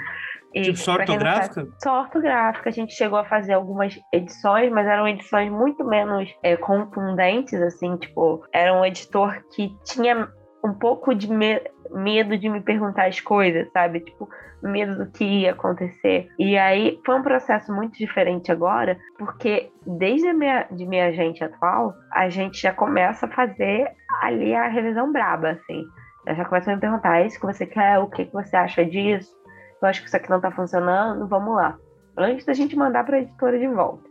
[0.54, 1.68] E, tipo só ortográfica?
[1.82, 2.70] Só ortográfica.
[2.70, 7.96] A gente chegou a fazer algumas edições, mas eram edições muito menos é, contundentes, assim,
[7.96, 10.28] tipo, era um editor que tinha
[10.64, 11.60] um pouco de me
[11.92, 14.00] medo de me perguntar as coisas, sabe?
[14.00, 14.28] Tipo,
[14.62, 16.28] medo do que ia acontecer.
[16.38, 21.44] E aí foi um processo muito diferente agora, porque desde a minha, de minha agente
[21.44, 23.90] atual, a gente já começa a fazer
[24.22, 25.84] ali a revisão braba, assim.
[26.26, 27.98] Já começa a me perguntar, é isso que você quer?
[27.98, 29.32] O que, que você acha disso?
[29.80, 31.78] Eu acho que isso aqui não tá funcionando, vamos lá.
[32.16, 34.08] Antes da gente mandar para a editora de volta.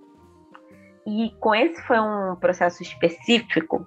[1.05, 3.86] E com esse foi um processo específico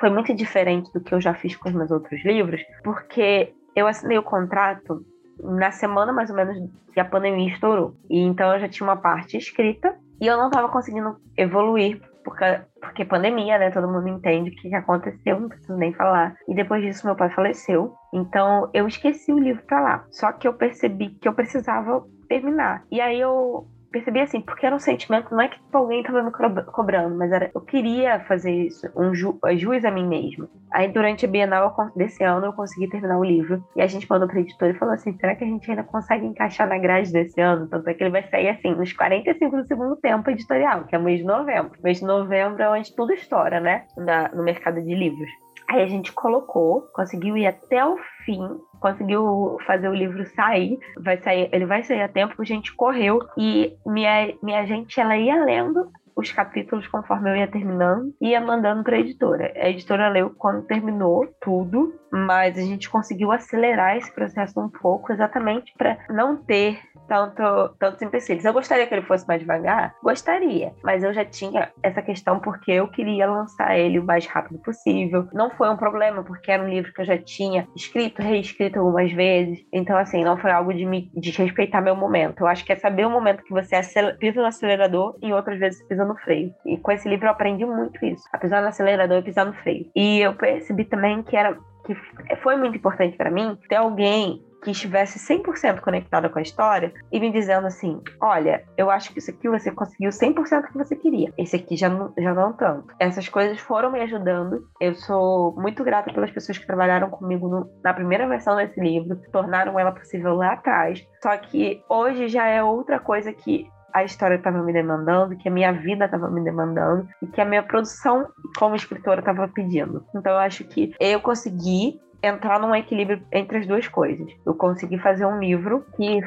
[0.00, 3.86] foi muito diferente do que eu já fiz com os meus outros livros, porque eu
[3.86, 5.04] assinei o contrato
[5.42, 6.56] na semana mais ou menos
[6.92, 7.94] que a pandemia estourou.
[8.08, 12.60] E então eu já tinha uma parte escrita e eu não estava conseguindo evoluir porque,
[12.80, 13.70] porque pandemia, né?
[13.70, 16.34] Todo mundo entende o que aconteceu, não preciso nem falar.
[16.48, 17.94] E depois disso, meu pai faleceu.
[18.12, 20.04] Então eu esqueci o livro para lá.
[20.10, 22.84] Só que eu percebi que eu precisava terminar.
[22.90, 26.22] E aí eu percebi assim, porque era um sentimento, não é que tipo, alguém tava
[26.22, 30.48] me cobrando, mas era, eu queria fazer isso, um ju, juiz a mim mesmo.
[30.72, 33.64] Aí durante a Bienal desse ano eu consegui terminar o livro.
[33.74, 36.26] E a gente mandou pra editora e falou assim: será que a gente ainda consegue
[36.26, 37.68] encaixar na grade desse ano?
[37.68, 40.98] Tanto é que ele vai sair assim, nos 45 do segundo tempo editorial, que é
[40.98, 41.78] mês de novembro.
[41.82, 43.84] Mês de novembro é onde tudo estoura, né?
[43.96, 45.30] Na, no mercado de livros.
[45.70, 48.42] Aí a gente colocou, conseguiu ir até o fim,
[48.80, 50.76] conseguiu fazer o livro sair.
[50.98, 55.16] Vai sair, ele vai sair a tempo, a gente correu e minha, minha gente ela
[55.16, 59.52] ia lendo os capítulos conforme eu ia terminando ia mandando para a editora.
[59.54, 65.12] A editora leu quando terminou tudo, mas a gente conseguiu acelerar esse processo um pouco
[65.12, 68.44] exatamente para não ter tanto, tantos empecilhos.
[68.44, 69.94] Eu gostaria que ele fosse mais devagar?
[70.02, 74.60] Gostaria, mas eu já tinha essa questão porque eu queria lançar ele o mais rápido
[74.60, 75.28] possível.
[75.32, 79.10] Não foi um problema, porque era um livro que eu já tinha escrito, reescrito algumas
[79.12, 79.58] vezes.
[79.72, 82.40] Então, assim, não foi algo de, me, de respeitar meu momento.
[82.40, 83.80] Eu acho que é saber o momento que você
[84.18, 86.54] pisa no acelerador e outras vezes pisa no freio.
[86.64, 88.22] E com esse livro eu aprendi muito isso.
[88.32, 89.90] A pisar no acelerador e pisar no freio.
[89.96, 91.96] E eu percebi também que era que
[92.42, 97.18] foi muito importante para mim ter alguém que estivesse 100% conectada com a história e
[97.18, 101.32] me dizendo assim: olha, eu acho que isso aqui você conseguiu 100% que você queria,
[101.36, 102.94] esse aqui já não, já não tanto.
[102.98, 104.66] Essas coisas foram me ajudando.
[104.80, 109.20] Eu sou muito grata pelas pessoas que trabalharam comigo no, na primeira versão desse livro,
[109.32, 111.06] tornaram ela possível lá atrás.
[111.22, 115.52] Só que hoje já é outra coisa que a história estava me demandando, que a
[115.52, 118.28] minha vida estava me demandando e que a minha produção
[118.58, 120.04] como escritora estava pedindo.
[120.14, 124.30] Então eu acho que eu consegui entrar num equilíbrio entre as duas coisas.
[124.44, 126.20] Eu consegui fazer um livro que,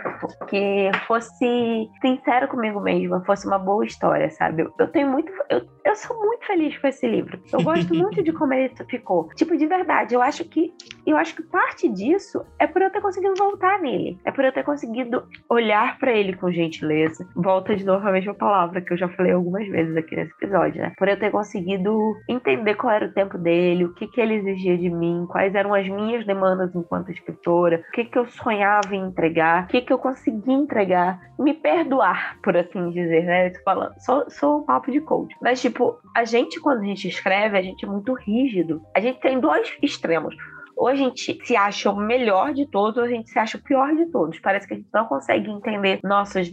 [0.47, 4.63] que fosse sincero comigo mesma, fosse uma boa história, sabe?
[4.63, 5.31] Eu, eu tenho muito.
[5.49, 7.39] Eu, eu sou muito feliz com esse livro.
[7.51, 9.29] Eu gosto muito de como ele ficou.
[9.35, 10.73] Tipo, de verdade, eu acho que.
[11.05, 14.17] Eu acho que parte disso é por eu ter conseguido voltar nele.
[14.25, 17.27] É por eu ter conseguido olhar para ele com gentileza.
[17.35, 20.81] Volta de novo a mesma palavra que eu já falei algumas vezes aqui nesse episódio,
[20.81, 20.93] né?
[20.97, 24.77] Por eu ter conseguido entender qual era o tempo dele, o que, que ele exigia
[24.77, 28.95] de mim, quais eram as as minhas demandas enquanto escritora, o que, que eu sonhava
[28.95, 33.47] em entregar, o que, que eu consegui entregar, me perdoar, por assim dizer, né?
[33.49, 35.35] Eu falando, sou, sou um papo de coach.
[35.41, 38.81] Mas, tipo, a gente, quando a gente escreve, a gente é muito rígido.
[38.95, 40.35] A gente tem dois extremos
[40.75, 43.61] ou a gente se acha o melhor de todos, ou a gente se acha o
[43.61, 44.39] pior de todos.
[44.39, 46.51] Parece que a gente não consegue entender nossas,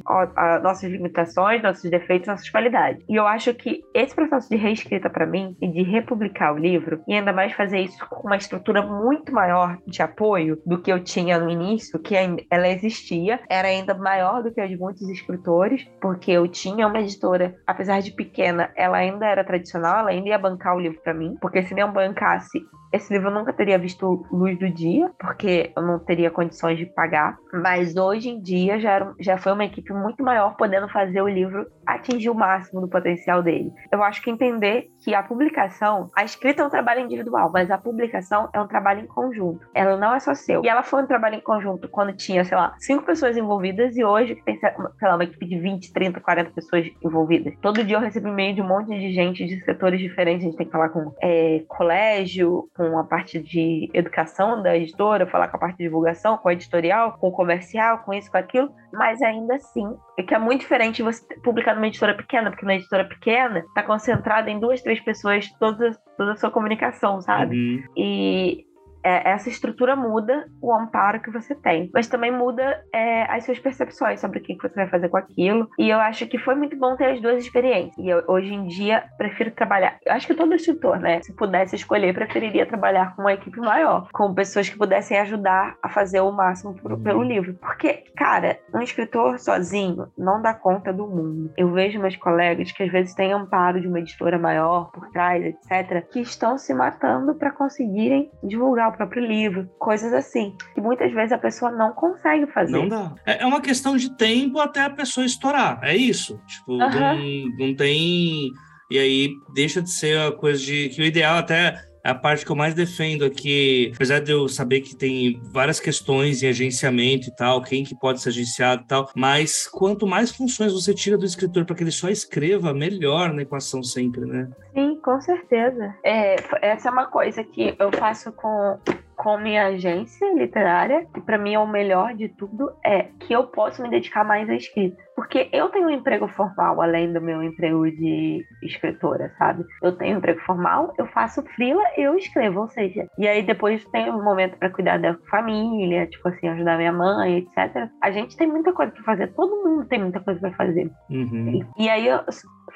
[0.62, 3.04] nossas limitações, nossos defeitos, nossas qualidades.
[3.08, 7.02] E eu acho que esse processo de reescrita para mim e de republicar o livro,
[7.06, 11.02] e ainda mais fazer isso com uma estrutura muito maior de apoio do que eu
[11.02, 15.86] tinha no início, que ela existia, era ainda maior do que a de muitos escritores,
[16.00, 20.38] porque eu tinha uma editora, apesar de pequena, ela ainda era tradicional, ela ainda ia
[20.38, 22.60] bancar o livro para mim, porque se não bancasse,
[22.93, 26.86] esse livro eu nunca teria visto luz do dia, porque eu não teria condições de
[26.86, 27.36] pagar.
[27.53, 31.28] Mas hoje em dia já, era, já foi uma equipe muito maior podendo fazer o
[31.28, 33.72] livro atingir o máximo do potencial dele.
[33.93, 37.78] Eu acho que entender que a publicação, a escrita é um trabalho individual, mas a
[37.78, 39.61] publicação é um trabalho em conjunto.
[39.74, 40.64] Ela não é só seu.
[40.64, 44.05] E ela foi um trabalho em conjunto quando tinha, sei lá, cinco pessoas envolvidas e
[44.05, 44.72] hoje tem, sei
[45.03, 47.55] lá, uma equipe de 20, 30, 40 pessoas envolvidas.
[47.61, 50.45] Todo dia eu recebo e-mail de um monte de gente de setores diferentes.
[50.45, 55.26] A gente tem que falar com é, colégio, com a parte de educação da editora,
[55.26, 58.39] falar com a parte de divulgação, com a editorial, com o comercial, com isso, com
[58.39, 59.87] aquilo, mas ainda assim,
[60.18, 63.83] é que é muito diferente você publicar numa editora pequena, porque na editora pequena está
[63.83, 67.55] concentrada em duas, três pessoas toda, toda a sua comunicação, sabe?
[67.55, 67.85] Uhum.
[67.99, 68.64] E
[69.03, 73.59] é, essa estrutura muda o amparo que você tem, mas também muda é, as suas
[73.59, 75.68] percepções sobre o que, que você vai fazer com aquilo.
[75.78, 77.96] E eu acho que foi muito bom ter as duas experiências.
[77.98, 79.98] E eu, hoje em dia prefiro trabalhar.
[80.05, 84.09] Eu acho que todo escritor, né, se pudesse escolher, preferiria trabalhar com uma equipe maior,
[84.12, 87.03] com pessoas que pudessem ajudar a fazer o máximo uhum.
[87.03, 87.55] pelo livro.
[87.55, 91.53] Porque, cara, um escritor sozinho não dá conta do mundo.
[91.57, 95.44] Eu vejo meus colegas que às vezes têm amparo de uma editora maior por trás,
[95.44, 101.12] etc., que estão se matando para conseguirem divulgar o próprio livro, coisas assim, que muitas
[101.12, 102.72] vezes a pessoa não consegue fazer.
[102.72, 103.14] Não dá.
[103.26, 106.41] É, é uma questão de tempo até a pessoa estourar, é isso.
[106.47, 107.18] Tipo, não,
[107.59, 108.51] não tem.
[108.91, 110.88] E aí deixa de ser a coisa de.
[110.91, 114.80] que o ideal até a parte que eu mais defendo aqui, apesar de eu saber
[114.80, 119.11] que tem várias questões em agenciamento e tal, quem que pode ser agenciado e tal,
[119.14, 123.42] mas quanto mais funções você tira do escritor para que ele só escreva, melhor na
[123.42, 124.48] equação sempre, né?
[124.72, 125.94] Sim, com certeza.
[126.05, 128.78] É, essa é uma coisa que eu faço com
[129.20, 133.44] com minha agência literária, que para mim é o melhor de tudo, é que eu
[133.48, 134.96] posso me dedicar mais à escrita.
[135.14, 139.62] Porque eu tenho um emprego formal, além do meu emprego de escritora, sabe?
[139.82, 143.84] Eu tenho um emprego formal, eu faço frila, eu escrevo, ou seja, e aí depois
[143.90, 147.90] tem um momento para cuidar da família, tipo assim, ajudar minha mãe, etc.
[148.02, 150.90] A gente tem muita coisa para fazer, todo mundo tem muita coisa para fazer.
[151.10, 151.60] Uhum.
[151.76, 152.20] E, e aí eu,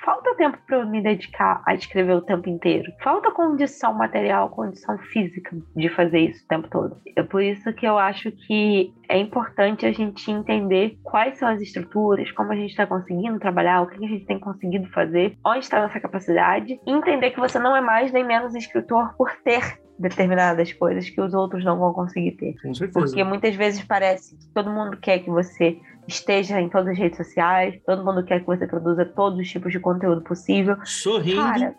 [0.04, 2.92] falta tempo para eu me dedicar a escrever o tempo inteiro.
[3.02, 6.96] Falta condição material, condição física de fazer isso o tempo todo.
[7.16, 11.60] É por isso que eu acho que é importante a gente entender quais são as
[11.60, 15.60] estruturas, como a gente está conseguindo trabalhar, o que a gente tem conseguido fazer, onde
[15.60, 19.30] está a nossa capacidade, e entender que você não é mais nem menos escritor por
[19.42, 22.54] ter determinadas coisas que os outros não vão conseguir ter.
[22.60, 23.00] Com certeza.
[23.00, 27.16] Porque muitas vezes parece que todo mundo quer que você esteja em todas as redes
[27.16, 30.76] sociais, todo mundo quer que você produza todos os tipos de conteúdo possível.
[30.84, 31.42] Sorrindo.
[31.42, 31.74] Cara,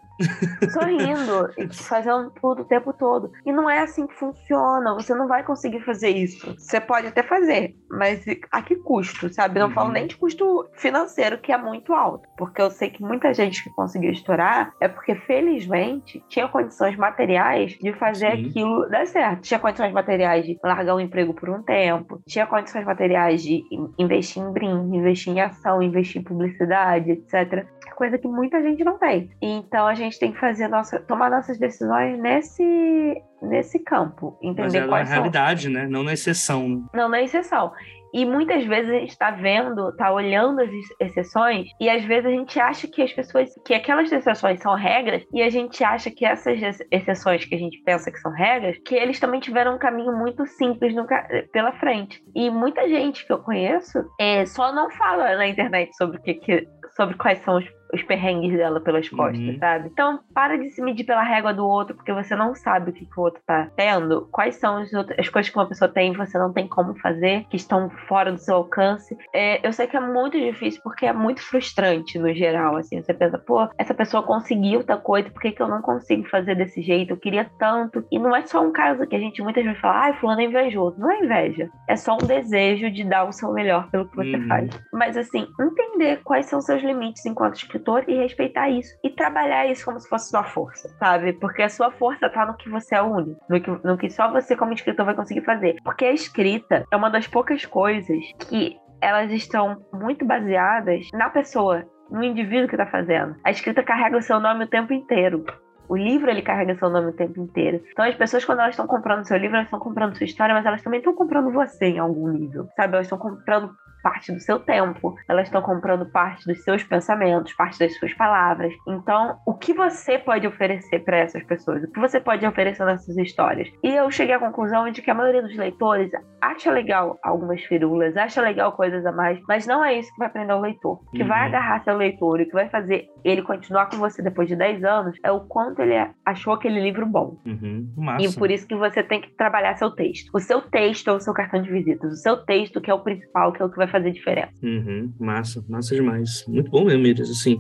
[0.70, 3.32] sorrindo e fazendo tudo o tempo todo.
[3.46, 4.94] E não é assim que funciona.
[4.96, 6.56] Você não vai conseguir fazer isso.
[6.58, 9.60] Você pode até fazer, mas a que custo, sabe?
[9.60, 9.74] Não Uhum.
[9.74, 12.28] falo nem de custo financeiro, que é muito alto.
[12.38, 17.72] Porque eu sei que muita gente que conseguiu estourar é porque, felizmente, tinha condições materiais
[17.82, 18.50] de fazer Sim.
[18.50, 19.42] aquilo dar certo.
[19.42, 23.94] Tinha condições materiais de largar o emprego por um tempo, tinha condições materiais de in-
[23.98, 27.66] investir em brinde, investir em ação, investir em publicidade, etc
[27.96, 29.30] coisa que muita gente não tem.
[29.42, 34.88] Então a gente tem que fazer nossa, tomar nossas decisões nesse nesse campo, entender na
[34.88, 35.88] quais são, realidade, né?
[35.88, 36.68] Não na exceção.
[36.68, 36.84] né?
[36.94, 37.72] não na exceção.
[38.14, 42.26] E muitas vezes a gente está vendo, está olhando as ex- exceções, e às vezes
[42.28, 46.10] a gente acha que as pessoas, que aquelas exceções são regras, e a gente acha
[46.10, 49.76] que essas ex- exceções que a gente pensa que são regras, que eles também tiveram
[49.76, 51.06] um caminho muito simples no
[51.52, 52.24] pela frente.
[52.34, 56.36] E muita gente que eu conheço é, só não fala na internet sobre o que,
[56.36, 59.58] que- sobre quais são os os perrengues dela pelas costas, Uhum.
[59.60, 59.90] sabe?
[59.92, 63.06] Então, para de se medir pela régua do outro, porque você não sabe o que,
[63.06, 66.14] que o outro tá tendo, quais são as, outras, as coisas que uma pessoa tem
[66.14, 69.16] e você não tem como fazer, que estão fora do seu alcance.
[69.34, 73.02] É, eu sei que é muito difícil, porque é muito frustrante no geral, assim.
[73.02, 76.56] Você pensa, pô, essa pessoa conseguiu tal coisa, por que, que eu não consigo fazer
[76.56, 77.12] desse jeito?
[77.12, 78.06] Eu queria tanto.
[78.12, 80.46] E não é só um caso que a gente muitas vezes fala, ai, fulano é
[80.46, 81.00] invejoso.
[81.00, 81.70] Não é inveja.
[81.88, 84.48] É só um desejo de dar o seu melhor pelo que você Uhum.
[84.48, 84.70] faz.
[84.92, 88.98] Mas, assim, entender quais são seus limites enquanto escritor e respeitar isso.
[89.04, 91.34] E trabalhar isso como se fosse sua força, sabe?
[91.34, 94.32] Porque a sua força tá no que você é único, no que, no que só
[94.32, 95.76] você, como escritor, vai conseguir fazer.
[95.84, 98.20] Porque a escrita é uma das poucas coisas
[98.50, 103.36] que elas estão muito baseadas na pessoa, no indivíduo que tá fazendo.
[103.44, 105.46] A escrita carrega o seu nome o tempo inteiro.
[105.88, 107.84] O livro ele carrega seu nome o tempo inteiro.
[107.92, 110.66] Então as pessoas quando elas estão comprando seu livro, elas estão comprando sua história, mas
[110.66, 112.96] elas também estão comprando você em algum nível, sabe?
[112.96, 113.72] Elas estão comprando
[114.06, 118.72] parte do seu tempo, elas estão comprando parte dos seus pensamentos, parte das suas palavras.
[118.88, 121.84] Então, o que você pode oferecer para essas pessoas?
[121.84, 123.68] O que você pode oferecer nessas histórias?
[123.84, 128.16] E eu cheguei à conclusão de que a maioria dos leitores acha legal algumas firulas,
[128.16, 131.02] acha legal coisas a mais, mas não é isso que vai prender o leitor.
[131.08, 131.48] O que vai Uhum.
[131.48, 134.84] agarrar seu leitor e o que vai fazer ele continuar com você depois de 10
[134.84, 137.38] anos é o quanto ele achou aquele livro bom.
[137.44, 137.92] Uhum.
[138.20, 140.30] E por isso que você tem que trabalhar seu texto.
[140.32, 142.14] O seu texto é o seu cartão de visitas.
[142.14, 144.54] O seu texto que é o principal, que é o que vai fazer diferença.
[144.62, 146.44] Uhum, massa, massa demais.
[146.48, 147.24] Muito bom mesmo.
[147.24, 147.58] Assim,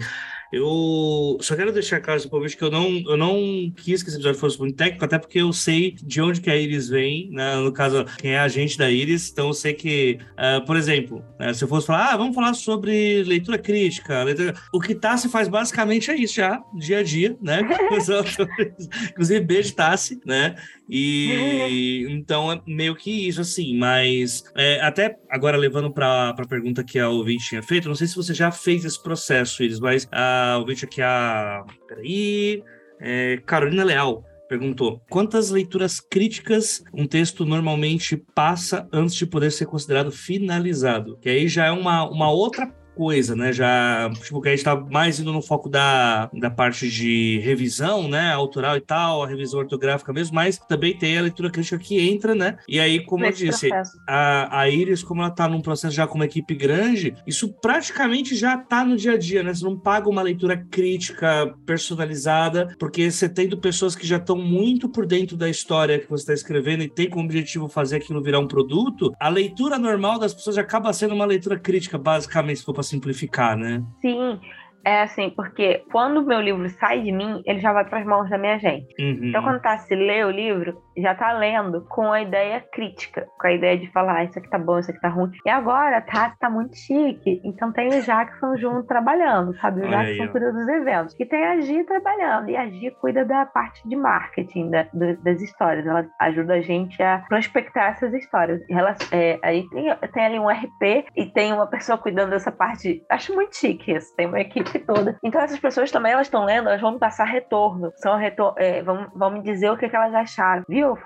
[0.51, 4.17] eu só quero deixar claro esse convite que eu não, eu não quis que esse
[4.17, 7.55] episódio fosse muito técnico, até porque eu sei de onde que a Iris vem, né?
[7.57, 11.23] no caso, quem é a agente da Iris, então eu sei que, ah, por exemplo,
[11.39, 14.53] né, se eu fosse falar, ah, vamos falar sobre leitura crítica, leitura...
[14.73, 17.61] o que Tassi faz basicamente é isso já, dia a dia, né?
[19.11, 20.55] Inclusive, beijo, Tassi, né?
[20.87, 26.83] E então é meio que isso, assim, mas é, até agora levando para a pergunta
[26.83, 30.07] que a ouvinte tinha feito, não sei se você já fez esse processo, Iris, mas
[30.11, 31.63] a ouvinte aqui, a.
[31.87, 32.63] Peraí.
[32.99, 34.23] É, Carolina Leal.
[34.47, 41.17] Perguntou: quantas leituras críticas um texto normalmente passa antes de poder ser considerado finalizado?
[41.17, 43.51] Que aí já é uma, uma outra coisa, né?
[43.51, 48.07] Já, tipo, que a gente tá mais indo no foco da, da parte de revisão,
[48.07, 48.31] né?
[48.31, 52.33] Autoral e tal, a revisão ortográfica mesmo, mas também tem a leitura crítica que entra,
[52.33, 52.57] né?
[52.67, 53.97] E aí, como eu disse, processo.
[54.07, 58.35] a, a Iris, como ela tá num processo já com uma equipe grande, isso praticamente
[58.35, 59.53] já tá no dia a dia, né?
[59.53, 64.87] Você não paga uma leitura crítica personalizada, porque você tendo pessoas que já estão muito
[64.87, 68.39] por dentro da história que você está escrevendo e tem como objetivo fazer aquilo virar
[68.39, 72.65] um produto, a leitura normal das pessoas já acaba sendo uma leitura crítica, basicamente, se
[72.65, 73.83] for para simplificar, né?
[74.01, 74.39] Sim.
[74.85, 78.05] É assim, porque quando o meu livro sai de mim, ele já vai para as
[78.05, 78.87] mãos da minha gente.
[78.99, 79.19] Uhum.
[79.29, 83.47] Então, quando tá se lê o livro, já tá lendo com a ideia crítica, com
[83.47, 85.31] a ideia de falar, ah, isso aqui tá bom, isso aqui tá ruim.
[85.45, 87.41] E agora, tá, tá muito chique.
[87.43, 89.81] Então tem o Jackson junto trabalhando, sabe?
[89.81, 91.15] O Jackson aí, cuida dos eventos.
[91.19, 92.49] E tem a Gi trabalhando.
[92.49, 95.85] E a Gi cuida da parte de marketing da- do- das histórias.
[95.85, 98.61] Ela ajuda a gente a prospectar essas histórias.
[98.69, 103.01] Ela, é, aí tem, tem ali um RP e tem uma pessoa cuidando dessa parte.
[103.09, 104.15] Acho muito chique isso.
[104.15, 105.17] Tem uma equipe toda.
[105.23, 107.91] Então essas pessoas também, elas estão lendo, elas vão me passar retorno.
[107.97, 110.63] São retor é, vão, vão me dizer o que, que elas acharam.
[110.67, 110.97] Viu?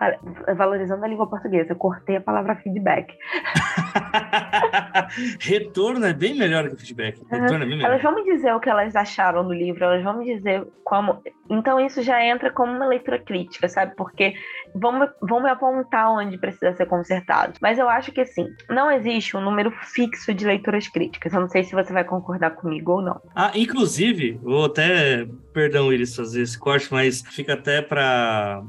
[0.56, 1.74] Valorizando a língua portuguesa.
[1.74, 3.18] Eu cortei a palavra feedback.
[5.40, 7.22] Retorno é bem melhor que feedback.
[7.30, 7.92] Retorno é bem melhor.
[7.92, 11.22] Elas vão me dizer o que elas acharam do livro, elas vão me dizer como.
[11.50, 13.96] Então isso já entra como uma leitura crítica, sabe?
[13.96, 14.34] Porque
[14.74, 17.54] vão me, vão me apontar onde precisa ser consertado.
[17.62, 21.34] Mas eu acho que assim, não existe um número fixo de leituras críticas.
[21.34, 23.20] Eu não sei se você vai concordar comigo ou não.
[23.36, 28.64] Ah, inclusive, vou até, perdão, Iris, fazer esse corte, mas fica até para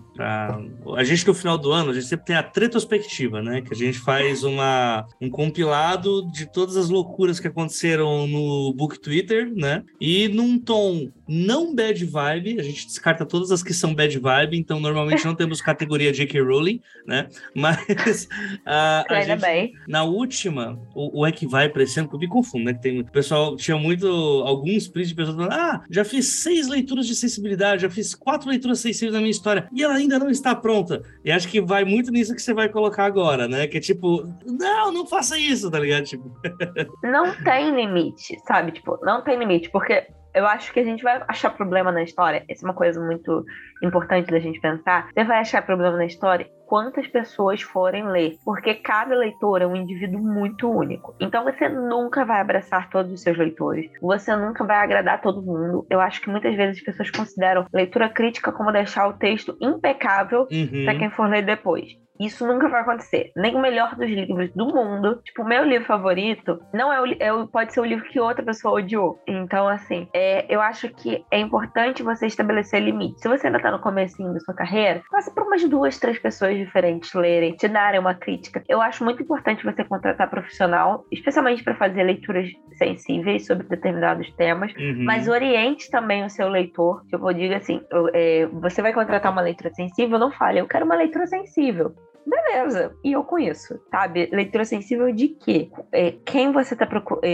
[0.96, 3.60] a gente no final do ano, a gente sempre tem a retrospectiva, né?
[3.60, 8.98] Que a gente faz uma, um compilado de todas as loucuras que aconteceram no Book
[8.98, 9.82] Twitter, né?
[10.00, 14.58] E num tom não bad vibe, a gente descarta todas as que são bad vibe,
[14.58, 16.40] então normalmente não temos categoria J.K.
[16.40, 17.28] Rowling, né?
[17.54, 18.28] Mas
[18.66, 19.72] a Ainda gente bem.
[19.86, 22.74] na última, o, o é que vai para esse ano, que eu me confundo, né?
[22.74, 24.06] Que tem, o pessoal tinha muito,
[24.44, 28.48] alguns prints de pessoas falando: ah, já fiz seis leituras de sensibilidade, já fiz quatro
[28.48, 31.02] leituras sensíveis na minha história e ela ainda não está pronta.
[31.24, 33.66] E acho que vai muito nisso que você vai colocar agora, né?
[33.66, 36.04] Que é tipo, não, não faça isso, tá ligado?
[36.04, 36.30] Tipo,
[37.02, 38.72] Não tem limite, sabe?
[38.72, 42.44] Tipo, não tem limite, porque eu acho que a gente vai achar problema na história.
[42.48, 43.44] Essa é uma coisa muito
[43.82, 45.08] importante da gente pensar.
[45.12, 49.74] Você vai achar problema na história quantas pessoas forem ler, porque cada leitor é um
[49.74, 51.16] indivíduo muito único.
[51.18, 55.84] Então você nunca vai abraçar todos os seus leitores, você nunca vai agradar todo mundo.
[55.90, 60.46] Eu acho que muitas vezes as pessoas consideram leitura crítica como deixar o texto impecável
[60.50, 60.84] uhum.
[60.84, 61.88] para quem for ler depois.
[62.20, 63.32] Isso nunca vai acontecer.
[63.34, 65.20] Nem o melhor dos livros do mundo.
[65.24, 68.20] Tipo, o meu livro favorito não é o, é o- pode ser o livro que
[68.20, 69.18] outra pessoa odiou.
[69.26, 73.22] Então, assim, é, eu acho que é importante você estabelecer limites.
[73.22, 76.56] Se você ainda tá no comecinho da sua carreira, passa por umas duas, três pessoas
[76.58, 78.62] diferentes lerem, te darem uma crítica.
[78.68, 84.72] Eu acho muito importante você contratar profissional, especialmente para fazer leituras sensíveis sobre determinados temas.
[84.74, 85.04] Uhum.
[85.04, 87.02] Mas oriente também o seu leitor.
[87.08, 90.66] Tipo, eu digo assim: eu- é, você vai contratar uma leitura sensível, não fale, eu
[90.68, 91.94] quero uma leitura sensível.
[92.26, 94.28] Beleza, e eu isso, sabe?
[94.32, 95.70] Leitura sensível de quê?
[95.92, 97.24] É, quem você tá procurando.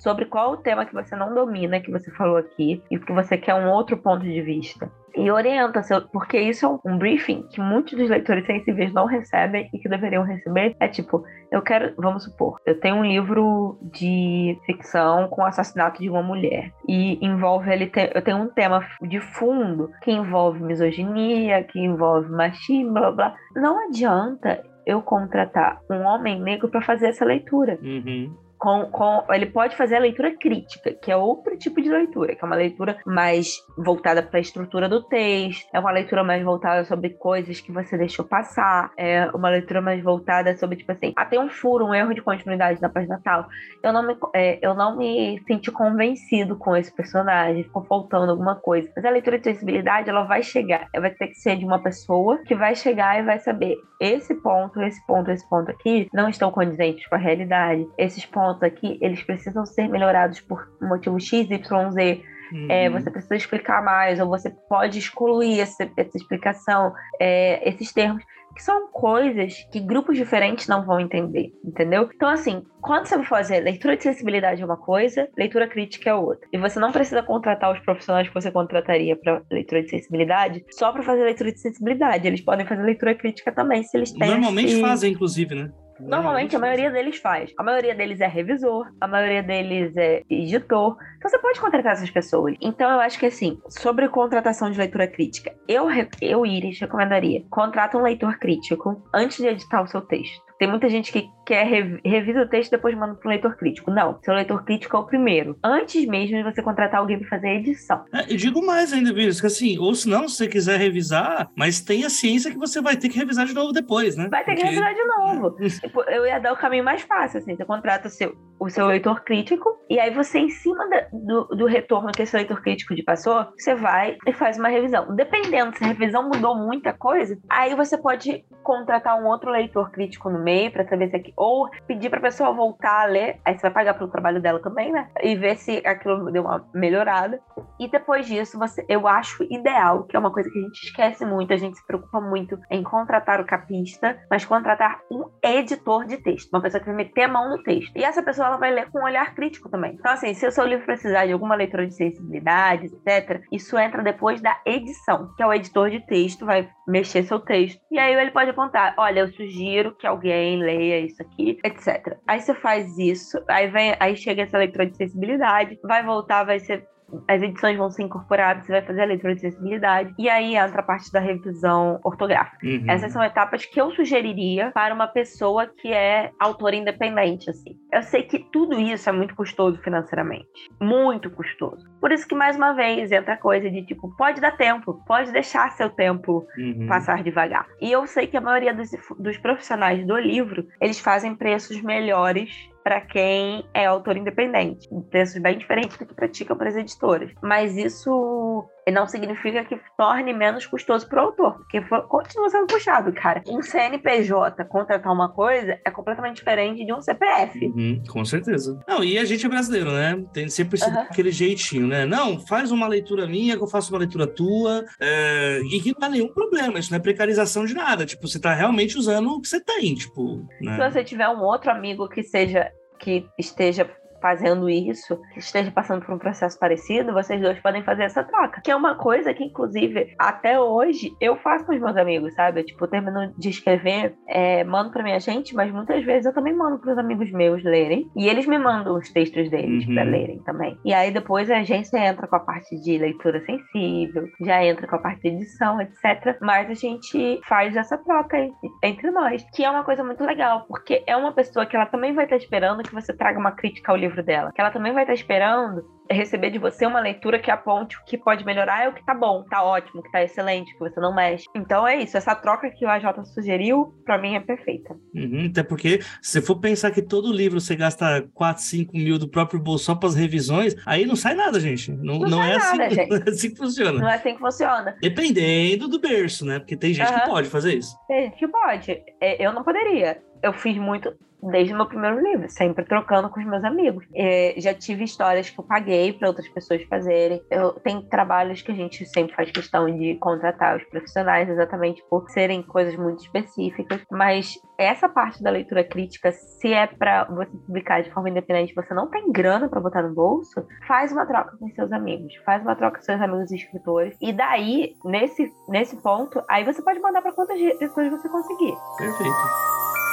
[0.00, 3.36] sobre qual o tema que você não domina, que você falou aqui, e que você
[3.36, 4.90] quer um outro ponto de vista.
[5.16, 5.80] E orienta,
[6.12, 9.88] porque isso é um, um briefing que muitos dos leitores sensíveis não recebem e que
[9.88, 10.76] deveriam receber.
[10.78, 16.02] É tipo, eu quero, vamos supor, eu tenho um livro de ficção com o assassinato
[16.02, 16.70] de uma mulher.
[16.86, 22.30] E envolve ele, te- eu tenho um tema de fundo que envolve misoginia, que envolve
[22.30, 23.34] machismo, blá blá.
[23.54, 27.78] Não adianta eu contratar um homem negro para fazer essa leitura.
[27.82, 28.32] Uhum.
[28.58, 32.44] Com, com, ele pode fazer a leitura crítica, que é outro tipo de leitura, que
[32.44, 36.84] é uma leitura mais voltada para a estrutura do texto, é uma leitura mais voltada
[36.84, 41.24] sobre coisas que você deixou passar, é uma leitura mais voltada sobre, tipo assim, ah,
[41.24, 43.46] tem um furo, um erro de continuidade na página tal.
[43.82, 48.56] Eu não me, é, eu não me senti convencido com esse personagem, ficou faltando alguma
[48.56, 48.90] coisa.
[48.96, 52.38] Mas a leitura de sensibilidade, ela vai chegar, vai ter que ser de uma pessoa
[52.38, 56.50] que vai chegar e vai saber esse ponto, esse ponto, esse ponto aqui não estão
[56.50, 57.86] condizentes com a realidade.
[57.98, 62.22] Esses pontos aqui, eles precisam ser melhorados por motivo X, Y, Z.
[62.68, 63.00] É, Uhum.
[63.00, 68.22] você precisa explicar mais, ou você pode excluir essa, essa explicação, é, esses termos,
[68.54, 72.08] que são coisas que grupos diferentes não vão entender, entendeu?
[72.14, 76.14] Então, assim, quando você vai fazer leitura de sensibilidade é uma coisa, leitura crítica é
[76.14, 76.46] outra.
[76.52, 80.92] E você não precisa contratar os profissionais que você contrataria para leitura de sensibilidade só
[80.92, 82.26] para fazer leitura de sensibilidade.
[82.28, 84.30] Eles podem fazer leitura crítica também, se eles têm.
[84.30, 85.68] Normalmente esse- fazem, inclusive, né?
[85.98, 87.52] Normalmente a maioria deles faz.
[87.58, 90.96] A maioria deles é revisor, a maioria deles é editor.
[91.16, 92.54] Então você pode contratar essas pessoas.
[92.60, 95.86] Então eu acho que assim, sobre contratação de leitura crítica, eu,
[96.20, 100.42] eu Iris, recomendaria: contrata um leitor crítico antes de editar o seu texto.
[100.58, 103.56] Tem muita gente que quer rev- revisa o texto e depois manda para um leitor
[103.56, 103.90] crítico.
[103.90, 105.56] Não, seu leitor crítico é o primeiro.
[105.62, 108.04] Antes mesmo de você contratar alguém para fazer a edição.
[108.12, 111.48] É, eu digo mais ainda, Vírus, que assim, ou se não, se você quiser revisar,
[111.56, 114.28] mas tenha ciência que você vai ter que revisar de novo depois, né?
[114.30, 115.56] Vai ter que Porque- revisar de novo.
[115.80, 117.54] Tipo, Eu ia dar o caminho mais fácil, assim.
[117.56, 121.44] Você contrata o seu, o seu leitor crítico, e aí você, em cima da- do,
[121.56, 125.14] do retorno que esse leitor crítico te passou, você vai e faz uma revisão.
[125.14, 130.28] Dependendo, se a revisão mudou muita coisa, aí você pode contratar um outro leitor crítico
[130.30, 131.32] no e-mail para saber se.
[131.36, 133.40] Ou pedir pra pessoa voltar a ler.
[133.44, 135.08] Aí você vai pagar pelo trabalho dela também, né?
[135.22, 137.40] E ver se aquilo deu uma melhorada.
[137.78, 141.24] E depois disso, você, eu acho ideal, que é uma coisa que a gente esquece
[141.26, 146.16] muito, a gente se preocupa muito em contratar o capista, mas contratar um editor de
[146.16, 147.96] texto, uma pessoa que vai meter a mão no texto.
[147.96, 149.94] E essa pessoa ela vai ler com um olhar crítico também.
[149.94, 154.02] Então, assim, se o seu livro precisar de alguma leitura de sensibilidade, etc., isso entra
[154.02, 157.80] depois da edição, que é o editor de texto, vai mexer seu texto.
[157.90, 162.16] E aí ele pode apontar: olha, eu sugiro que alguém leia isso aqui, etc.
[162.26, 166.60] Aí você faz isso, aí vem, aí chega essa leitura de sensibilidade, vai voltar, vai
[166.60, 166.86] ser
[167.28, 170.80] as edições vão ser incorporadas, você vai fazer a leitura de acessibilidade, e aí entra
[170.80, 172.66] a parte da revisão ortográfica.
[172.66, 172.84] Uhum.
[172.88, 177.76] Essas são etapas que eu sugeriria para uma pessoa que é autora independente, assim.
[177.92, 180.46] Eu sei que tudo isso é muito custoso financeiramente.
[180.80, 181.86] Muito custoso.
[182.00, 185.32] Por isso que, mais uma vez, entra a coisa de, tipo, pode dar tempo, pode
[185.32, 186.86] deixar seu tempo uhum.
[186.88, 187.66] passar devagar.
[187.80, 192.68] E eu sei que a maioria dos, dos profissionais do livro, eles fazem preços melhores
[192.86, 194.88] para quem é autor independente.
[195.10, 197.32] Preços bem diferentes do que praticam para as editoras.
[197.42, 203.12] Mas isso não significa que torne menos custoso para o autor, porque continua sendo puxado,
[203.12, 203.42] cara.
[203.46, 207.66] Um CNPJ contratar uma coisa é completamente diferente de um CPF.
[207.66, 208.78] Uhum, com certeza.
[208.86, 210.24] Não, e a gente é brasileiro, né?
[210.32, 211.00] Tem sempre uhum.
[211.00, 212.06] aquele jeitinho, né?
[212.06, 215.60] Não, faz uma leitura minha, que eu faço uma leitura tua, é...
[215.70, 218.06] e que não há nenhum problema, isso não é precarização de nada.
[218.06, 220.46] Tipo, você está realmente usando o que você tem, tipo.
[220.60, 220.76] Né?
[220.76, 223.90] Se você tiver um outro amigo que seja que esteja
[224.26, 228.60] fazendo isso, que esteja passando por um processo parecido, vocês dois podem fazer essa troca.
[228.60, 232.60] Que é uma coisa que, inclusive, até hoje eu faço com os meus amigos, sabe?
[232.60, 236.34] Eu, tipo, eu termino de escrever, é, mando pra minha gente, mas muitas vezes eu
[236.34, 238.10] também mando pros amigos meus lerem.
[238.16, 239.94] E eles me mandam os textos deles uhum.
[239.94, 240.76] pra lerem também.
[240.84, 244.96] E aí depois a agência entra com a parte de leitura sensível, já entra com
[244.96, 246.36] a parte de edição, etc.
[246.40, 248.36] Mas a gente faz essa troca
[248.82, 252.12] entre nós, que é uma coisa muito legal, porque é uma pessoa que ela também
[252.12, 254.52] vai estar esperando que você traga uma crítica ao livro livro dela.
[254.52, 258.16] Que ela também vai estar esperando receber de você uma leitura que aponte o que
[258.16, 261.14] pode melhorar é o que tá bom, tá ótimo, que tá excelente, que você não
[261.14, 261.44] mexe.
[261.54, 264.94] Então é isso, essa troca que o AJ sugeriu, para mim é perfeita.
[265.14, 269.28] Uhum, até porque, se for pensar que todo livro você gasta 4, 5 mil do
[269.28, 271.90] próprio bolso só para as revisões, aí não sai nada, gente.
[271.90, 273.98] Não, não, não é, assim, nada, assim, não é assim que funciona.
[273.98, 274.96] Não é assim que funciona.
[275.00, 276.58] Dependendo do berço, né?
[276.58, 277.20] Porque tem gente uhum.
[277.20, 277.96] que pode fazer isso.
[278.06, 279.02] Tem gente que pode.
[279.20, 280.22] É, eu não poderia.
[280.42, 281.12] Eu fiz muito
[281.42, 284.06] desde o meu primeiro livro, sempre trocando com os meus amigos.
[284.14, 287.42] É, já tive histórias que eu paguei para outras pessoas fazerem.
[287.50, 292.28] Eu tenho trabalhos que a gente sempre faz questão de contratar os profissionais, exatamente por
[292.30, 294.02] serem coisas muito específicas.
[294.10, 298.92] Mas essa parte da leitura crítica, se é para você publicar de forma independente, você
[298.94, 302.74] não tem grana para botar no bolso, faz uma troca com seus amigos, faz uma
[302.74, 304.16] troca com seus amigos escritores.
[304.20, 308.74] E daí, nesse, nesse ponto, aí você pode mandar para quantas pessoas você conseguir.
[308.98, 310.05] Perfeito.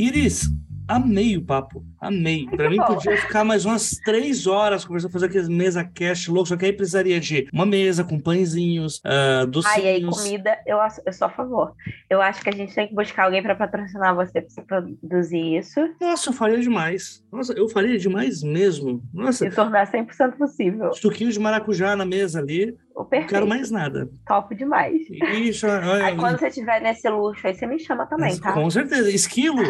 [0.00, 0.48] Iris,
[0.88, 1.84] amei o papo.
[2.00, 2.46] Amei.
[2.46, 6.56] Para mim, podia ficar mais umas três horas conversando, fazer aqueles mesa cash louco, só
[6.56, 9.76] que aí precisaria de uma mesa com pãezinhos, uh, docinhos.
[9.76, 11.74] Ai, aí, comida, eu, eu sou a favor.
[12.08, 15.58] Eu acho que a gente tem que buscar alguém para patrocinar você para você produzir
[15.58, 15.80] isso.
[16.00, 17.22] Nossa, eu faria demais.
[17.30, 19.02] Nossa, eu faria demais mesmo.
[19.12, 19.46] Nossa.
[19.46, 20.94] E tornar 100% possível.
[20.94, 22.74] Suquinho de maracujá na mesa ali.
[22.94, 24.10] Não quero mais nada.
[24.26, 25.00] Top demais.
[25.10, 28.52] Isso, olha, aí quando você estiver nesse luxo, aí você me chama também, tá?
[28.52, 29.10] Com certeza.
[29.10, 29.62] Esquilo,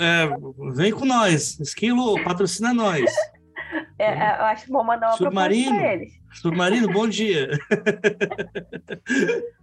[0.00, 0.28] é,
[0.74, 1.58] vem com nós.
[1.60, 3.10] Esquilo, patrocina nós.
[3.98, 6.12] É, é, eu acho bom mandar uma Submarino, proposta pra eles.
[6.32, 7.50] Submarino, bom dia.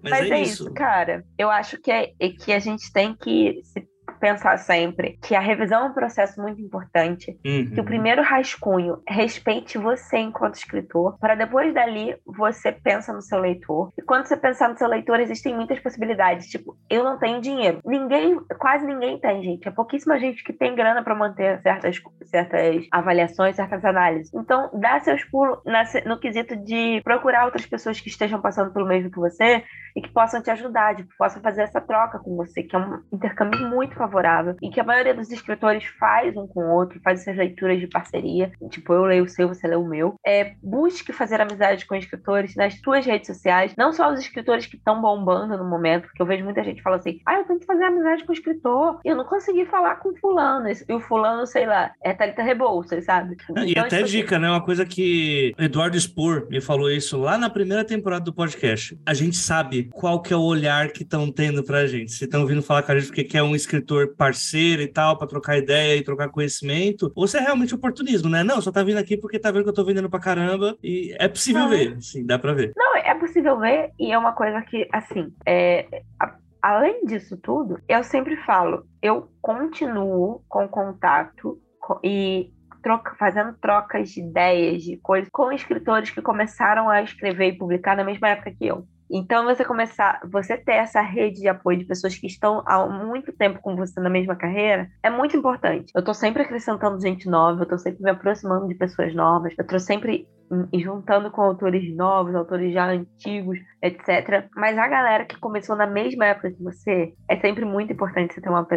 [0.03, 0.63] Mas, Mas é, é isso.
[0.63, 0.73] isso.
[0.73, 1.25] cara.
[1.37, 3.87] Eu acho que, é, que a gente tem que se
[4.19, 7.71] pensar sempre que a revisão é um processo muito importante, uhum.
[7.73, 13.39] que o primeiro rascunho respeite você enquanto escritor, para depois dali você pensa no seu
[13.39, 13.91] leitor.
[13.97, 16.47] E quando você pensar no seu leitor, existem muitas possibilidades.
[16.47, 17.79] Tipo, eu não tenho dinheiro.
[17.85, 19.67] Ninguém, quase ninguém tem, gente.
[19.67, 24.33] É pouquíssima gente que tem grana para manter certas, certas avaliações, certas análises.
[24.33, 25.59] Então, dá seus pulos
[26.05, 29.63] no quesito de procurar outras pessoas que estejam passando pelo mesmo que você
[29.95, 33.01] e que possam te ajudar, que possam fazer essa troca com você, que é um
[33.11, 37.21] intercâmbio muito favorável e que a maioria dos escritores faz um com o outro, faz
[37.21, 38.51] essas leituras de parceria.
[38.69, 40.15] Tipo, eu leio o seu, você lê o meu.
[40.25, 44.75] É, busque fazer amizade com escritores nas suas redes sociais, não só os escritores que
[44.75, 47.65] estão bombando no momento, porque eu vejo muita gente falando assim: ah, eu tenho que
[47.65, 51.45] fazer amizade com o escritor, e eu não consegui falar com fulano, e o fulano,
[51.45, 53.37] sei lá, é Thalita Rebouças, sabe?
[53.49, 54.49] Então, e até tipo, dica, né?
[54.49, 58.99] Uma coisa que Eduardo Spor me falou isso lá na primeira temporada do podcast.
[59.05, 62.11] A gente sabe qual que é o olhar que estão tendo pra gente.
[62.11, 65.27] Se estão ouvindo falar com a gente porque quer um escritor parceiro e tal, para
[65.27, 68.43] trocar ideia e trocar conhecimento, ou se é realmente oportunismo, né?
[68.43, 71.15] Não, só tá vindo aqui porque tá vendo que eu tô vendendo pra caramba e
[71.19, 72.73] é possível não, ver, sim, dá pra ver.
[72.75, 77.79] Não, é possível ver e é uma coisa que, assim, é, a, além disso tudo,
[77.87, 82.51] eu sempre falo, eu continuo com contato com, e
[82.85, 87.97] troca, fazendo trocas de ideias, de coisas, com escritores que começaram a escrever e publicar
[87.97, 88.87] na mesma época que eu.
[89.09, 93.31] Então, você começar, você ter essa rede de apoio de pessoas que estão há muito
[93.33, 95.91] tempo com você na mesma carreira é muito importante.
[95.95, 99.63] Eu estou sempre acrescentando gente nova, eu estou sempre me aproximando de pessoas novas, eu
[99.63, 100.27] estou sempre
[100.73, 104.47] juntando com autores novos, autores já antigos, etc.
[104.55, 108.41] Mas a galera que começou na mesma época que você, é sempre muito importante você
[108.41, 108.67] ter uma,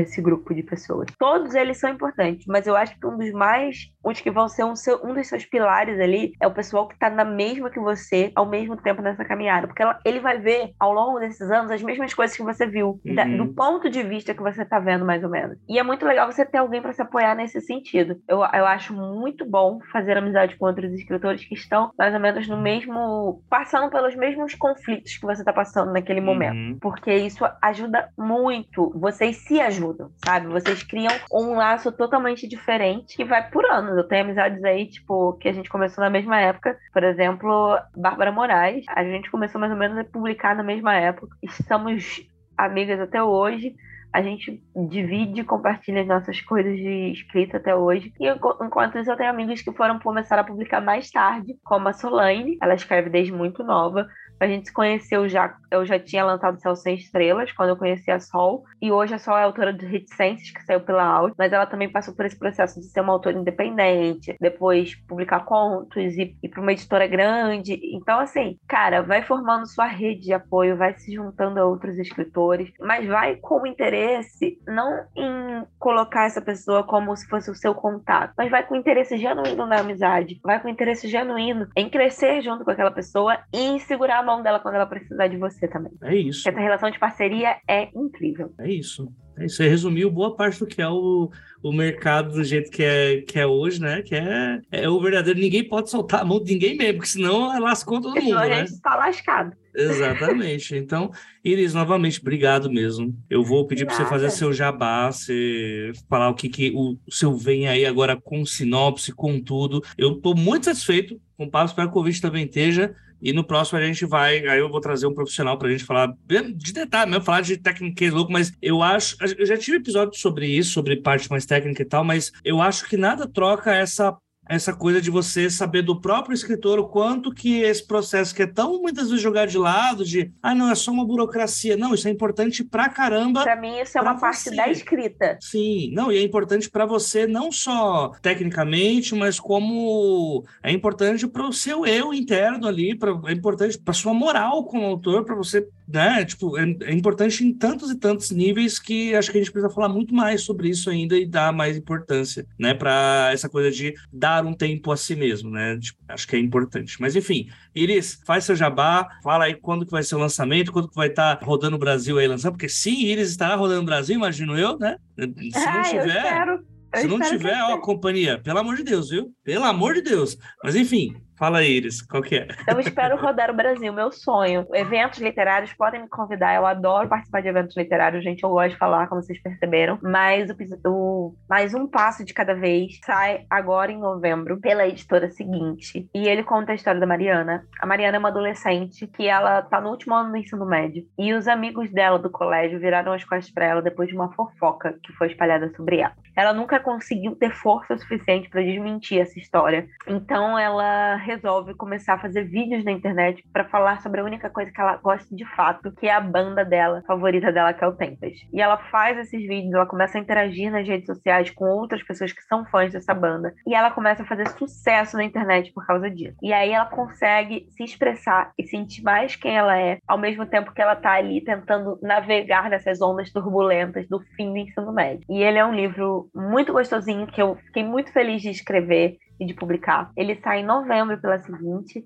[0.00, 1.06] esse grupo de pessoas.
[1.18, 4.64] Todos eles são importantes, mas eu acho que um dos mais, os que vão ser
[4.64, 7.80] um, seu, um dos seus pilares ali, é o pessoal que está na mesma que
[7.80, 9.66] você, ao mesmo tempo nessa caminhada.
[9.66, 13.00] Porque ela, ele vai ver, ao longo desses anos, as mesmas coisas que você viu,
[13.04, 13.14] uhum.
[13.14, 15.58] da, do ponto de vista que você está vendo, mais ou menos.
[15.68, 18.20] E é muito legal você ter alguém para se apoiar nesse sentido.
[18.28, 22.48] Eu, eu acho muito bom fazer amizade com outros escritores que estão, mais ou menos,
[22.48, 23.42] no mesmo.
[23.48, 26.56] passando pelos mesmos conflitos que você está passando naquele momento.
[26.56, 26.78] Uhum.
[26.80, 28.92] Porque isso ajuda muito.
[28.98, 29.85] Vocês se ajudam
[30.24, 30.46] sabe?
[30.48, 33.96] Vocês criam um laço totalmente diferente que vai por anos.
[33.96, 36.76] Eu tenho amizades aí, tipo, que a gente começou na mesma época.
[36.92, 38.84] Por exemplo, Bárbara Moraes.
[38.88, 41.36] A gente começou mais ou menos a publicar na mesma época.
[41.42, 42.26] Estamos
[42.56, 43.74] amigas até hoje.
[44.12, 48.12] A gente divide e compartilha as nossas coisas de escrita até hoje.
[48.18, 48.28] E
[48.64, 52.56] enquanto isso, eu tenho amigos que foram começar a publicar mais tarde, como a Solane.
[52.62, 54.08] Ela escreve desde muito nova.
[54.38, 58.10] A gente se conheceu já, eu já tinha lançado Céu Sem Estrelas, quando eu conheci
[58.10, 61.52] a Sol, e hoje a Sol é autora de Reticências, que saiu pela Audi, mas
[61.52, 66.36] ela também passou por esse processo de ser uma autora independente, depois publicar contos e
[66.42, 67.80] ir para uma editora grande.
[67.94, 72.70] Então, assim, cara, vai formando sua rede de apoio, vai se juntando a outros escritores,
[72.78, 78.34] mas vai com interesse, não em colocar essa pessoa como se fosse o seu contato,
[78.36, 82.70] mas vai com interesse genuíno na amizade, vai com interesse genuíno em crescer junto com
[82.70, 85.92] aquela pessoa e em segurar mão dela quando ela precisar de você também.
[86.02, 86.48] É isso.
[86.48, 88.52] Essa relação de parceria é incrível.
[88.58, 89.08] É isso.
[89.38, 89.56] É isso.
[89.56, 91.30] Você resumiu boa parte do que é o,
[91.62, 94.02] o mercado do jeito que é, que é hoje, né?
[94.02, 95.38] Que é, é o verdadeiro.
[95.38, 98.26] Ninguém pode soltar a mão de ninguém mesmo, porque senão lascou todo mundo.
[98.26, 99.56] Então a gente está lascado.
[99.74, 100.74] Exatamente.
[100.74, 101.10] Então,
[101.44, 103.14] Iris, novamente, obrigado mesmo.
[103.28, 107.36] Eu vou pedir para você fazer seu jabá, você falar o que, que o seu
[107.36, 109.82] vem aí agora com sinopse, com tudo.
[109.98, 112.94] Eu estou muito satisfeito com o papo, espero que o convite também esteja.
[113.20, 115.84] E no próximo a gente vai, aí eu vou trazer um profissional para a gente
[115.84, 116.14] falar
[116.54, 120.46] de detalhe, mesmo falar de técnica louco, mas eu acho, eu já tive episódio sobre
[120.46, 124.16] isso, sobre parte mais técnica e tal, mas eu acho que nada troca essa
[124.48, 128.46] essa coisa de você saber do próprio escritor o quanto que esse processo que é
[128.46, 131.76] tão muitas vezes jogado de lado, de ah, não, é só uma burocracia.
[131.76, 133.42] Não, isso é importante pra caramba.
[133.42, 135.38] Pra mim, isso é uma parte da escrita.
[135.40, 141.46] Sim, não, e é importante para você não só tecnicamente, mas como é importante para
[141.46, 145.66] o seu eu interno ali, pra, é importante para sua moral como autor, para você
[145.88, 146.24] né?
[146.24, 149.72] Tipo, é, é, importante em tantos e tantos níveis que acho que a gente precisa
[149.72, 152.74] falar muito mais sobre isso ainda e dar mais importância, né?
[152.74, 155.78] Para essa coisa de dar um tempo a si mesmo, né?
[155.78, 156.96] Tipo, acho que é importante.
[157.00, 160.88] Mas enfim, Iris, faz seu jabá, fala aí quando que vai ser o lançamento, quando
[160.88, 163.86] que vai estar tá rodando o Brasil aí lançando, porque sim, Iris estará rodando o
[163.86, 164.96] Brasil, imagino eu, né?
[165.18, 166.60] Se não ah, tiver.
[166.94, 169.30] Se não tiver, ó, companhia, pelo amor de Deus, viu?
[169.44, 170.38] Pelo amor de Deus.
[170.62, 172.48] Mas enfim, Fala, Iris, qual que é?
[172.66, 174.66] Eu espero rodar o Brasil, meu sonho.
[174.72, 178.78] Eventos literários podem me convidar, eu adoro participar de eventos literários, gente, eu gosto de
[178.78, 179.98] falar, como vocês perceberam.
[180.02, 185.30] Mas o, o mais um passo de cada vez sai agora em novembro pela editora
[185.30, 186.08] seguinte.
[186.14, 187.66] E ele conta a história da Mariana.
[187.80, 191.04] A Mariana é uma adolescente que ela tá no último ano do ensino médio.
[191.18, 194.98] E os amigos dela do colégio viraram as costas para ela depois de uma fofoca
[195.02, 196.14] que foi espalhada sobre ela.
[196.34, 199.86] Ela nunca conseguiu ter força suficiente para desmentir essa história.
[200.06, 204.70] Então ela resolve começar a fazer vídeos na internet para falar sobre a única coisa
[204.70, 207.92] que ela gosta de fato, que é a banda dela, favorita dela, que é o
[207.92, 208.48] Tempest.
[208.52, 212.32] E ela faz esses vídeos, ela começa a interagir nas redes sociais com outras pessoas
[212.32, 213.52] que são fãs dessa banda.
[213.66, 216.36] E ela começa a fazer sucesso na internet por causa disso.
[216.40, 220.72] E aí ela consegue se expressar e sentir mais quem ela é, ao mesmo tempo
[220.72, 225.24] que ela tá ali tentando navegar nessas ondas turbulentas do fim do ensino médio.
[225.28, 229.46] E ele é um livro muito gostosinho que eu fiquei muito feliz de escrever e
[229.46, 230.10] de publicar.
[230.16, 232.04] Ele sai em novembro pela seguinte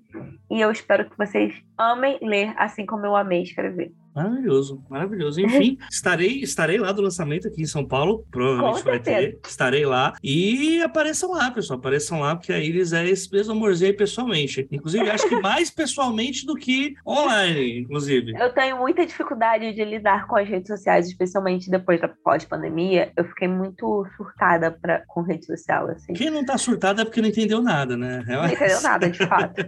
[0.49, 3.91] e eu espero que vocês amem ler assim como eu amei escrever.
[4.13, 5.39] Maravilhoso, maravilhoso.
[5.39, 8.25] Enfim, estarei, estarei lá do lançamento aqui em São Paulo.
[8.29, 9.39] Provavelmente vai ter.
[9.45, 10.13] Estarei lá.
[10.21, 11.79] E apareçam lá, pessoal.
[11.79, 14.67] Apareçam lá, porque a Iris é esse mesmo amorzinho aí pessoalmente.
[14.71, 18.33] Inclusive, acho que mais pessoalmente do que online, inclusive.
[18.37, 23.11] Eu tenho muita dificuldade de lidar com as redes sociais, especialmente depois da pós-pandemia.
[23.15, 26.13] Eu fiquei muito surtada pra, com rede social, assim.
[26.13, 28.23] Quem não tá surtada é porque não entendeu nada, né?
[28.27, 29.61] Não entendeu nada, de fato.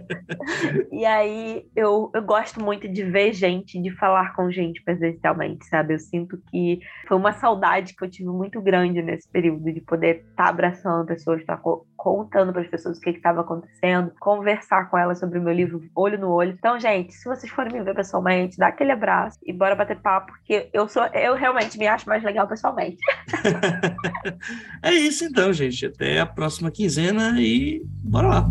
[0.92, 5.94] e aí, eu, eu gosto muito de ver gente, de falar com gente presencialmente, sabe?
[5.94, 10.24] Eu sinto que foi uma saudade que eu tive muito grande nesse período de poder
[10.30, 14.12] estar tá abraçando pessoas, estar tá co contando para as pessoas o que estava acontecendo,
[14.20, 16.52] conversar com elas sobre o meu livro olho no olho.
[16.52, 20.30] Então, gente, se vocês forem me ver pessoalmente, dá aquele abraço e bora bater papo,
[20.32, 22.98] porque eu sou, eu realmente me acho mais legal pessoalmente.
[24.84, 25.86] é isso então, gente.
[25.86, 28.50] Até a próxima quinzena e bora lá.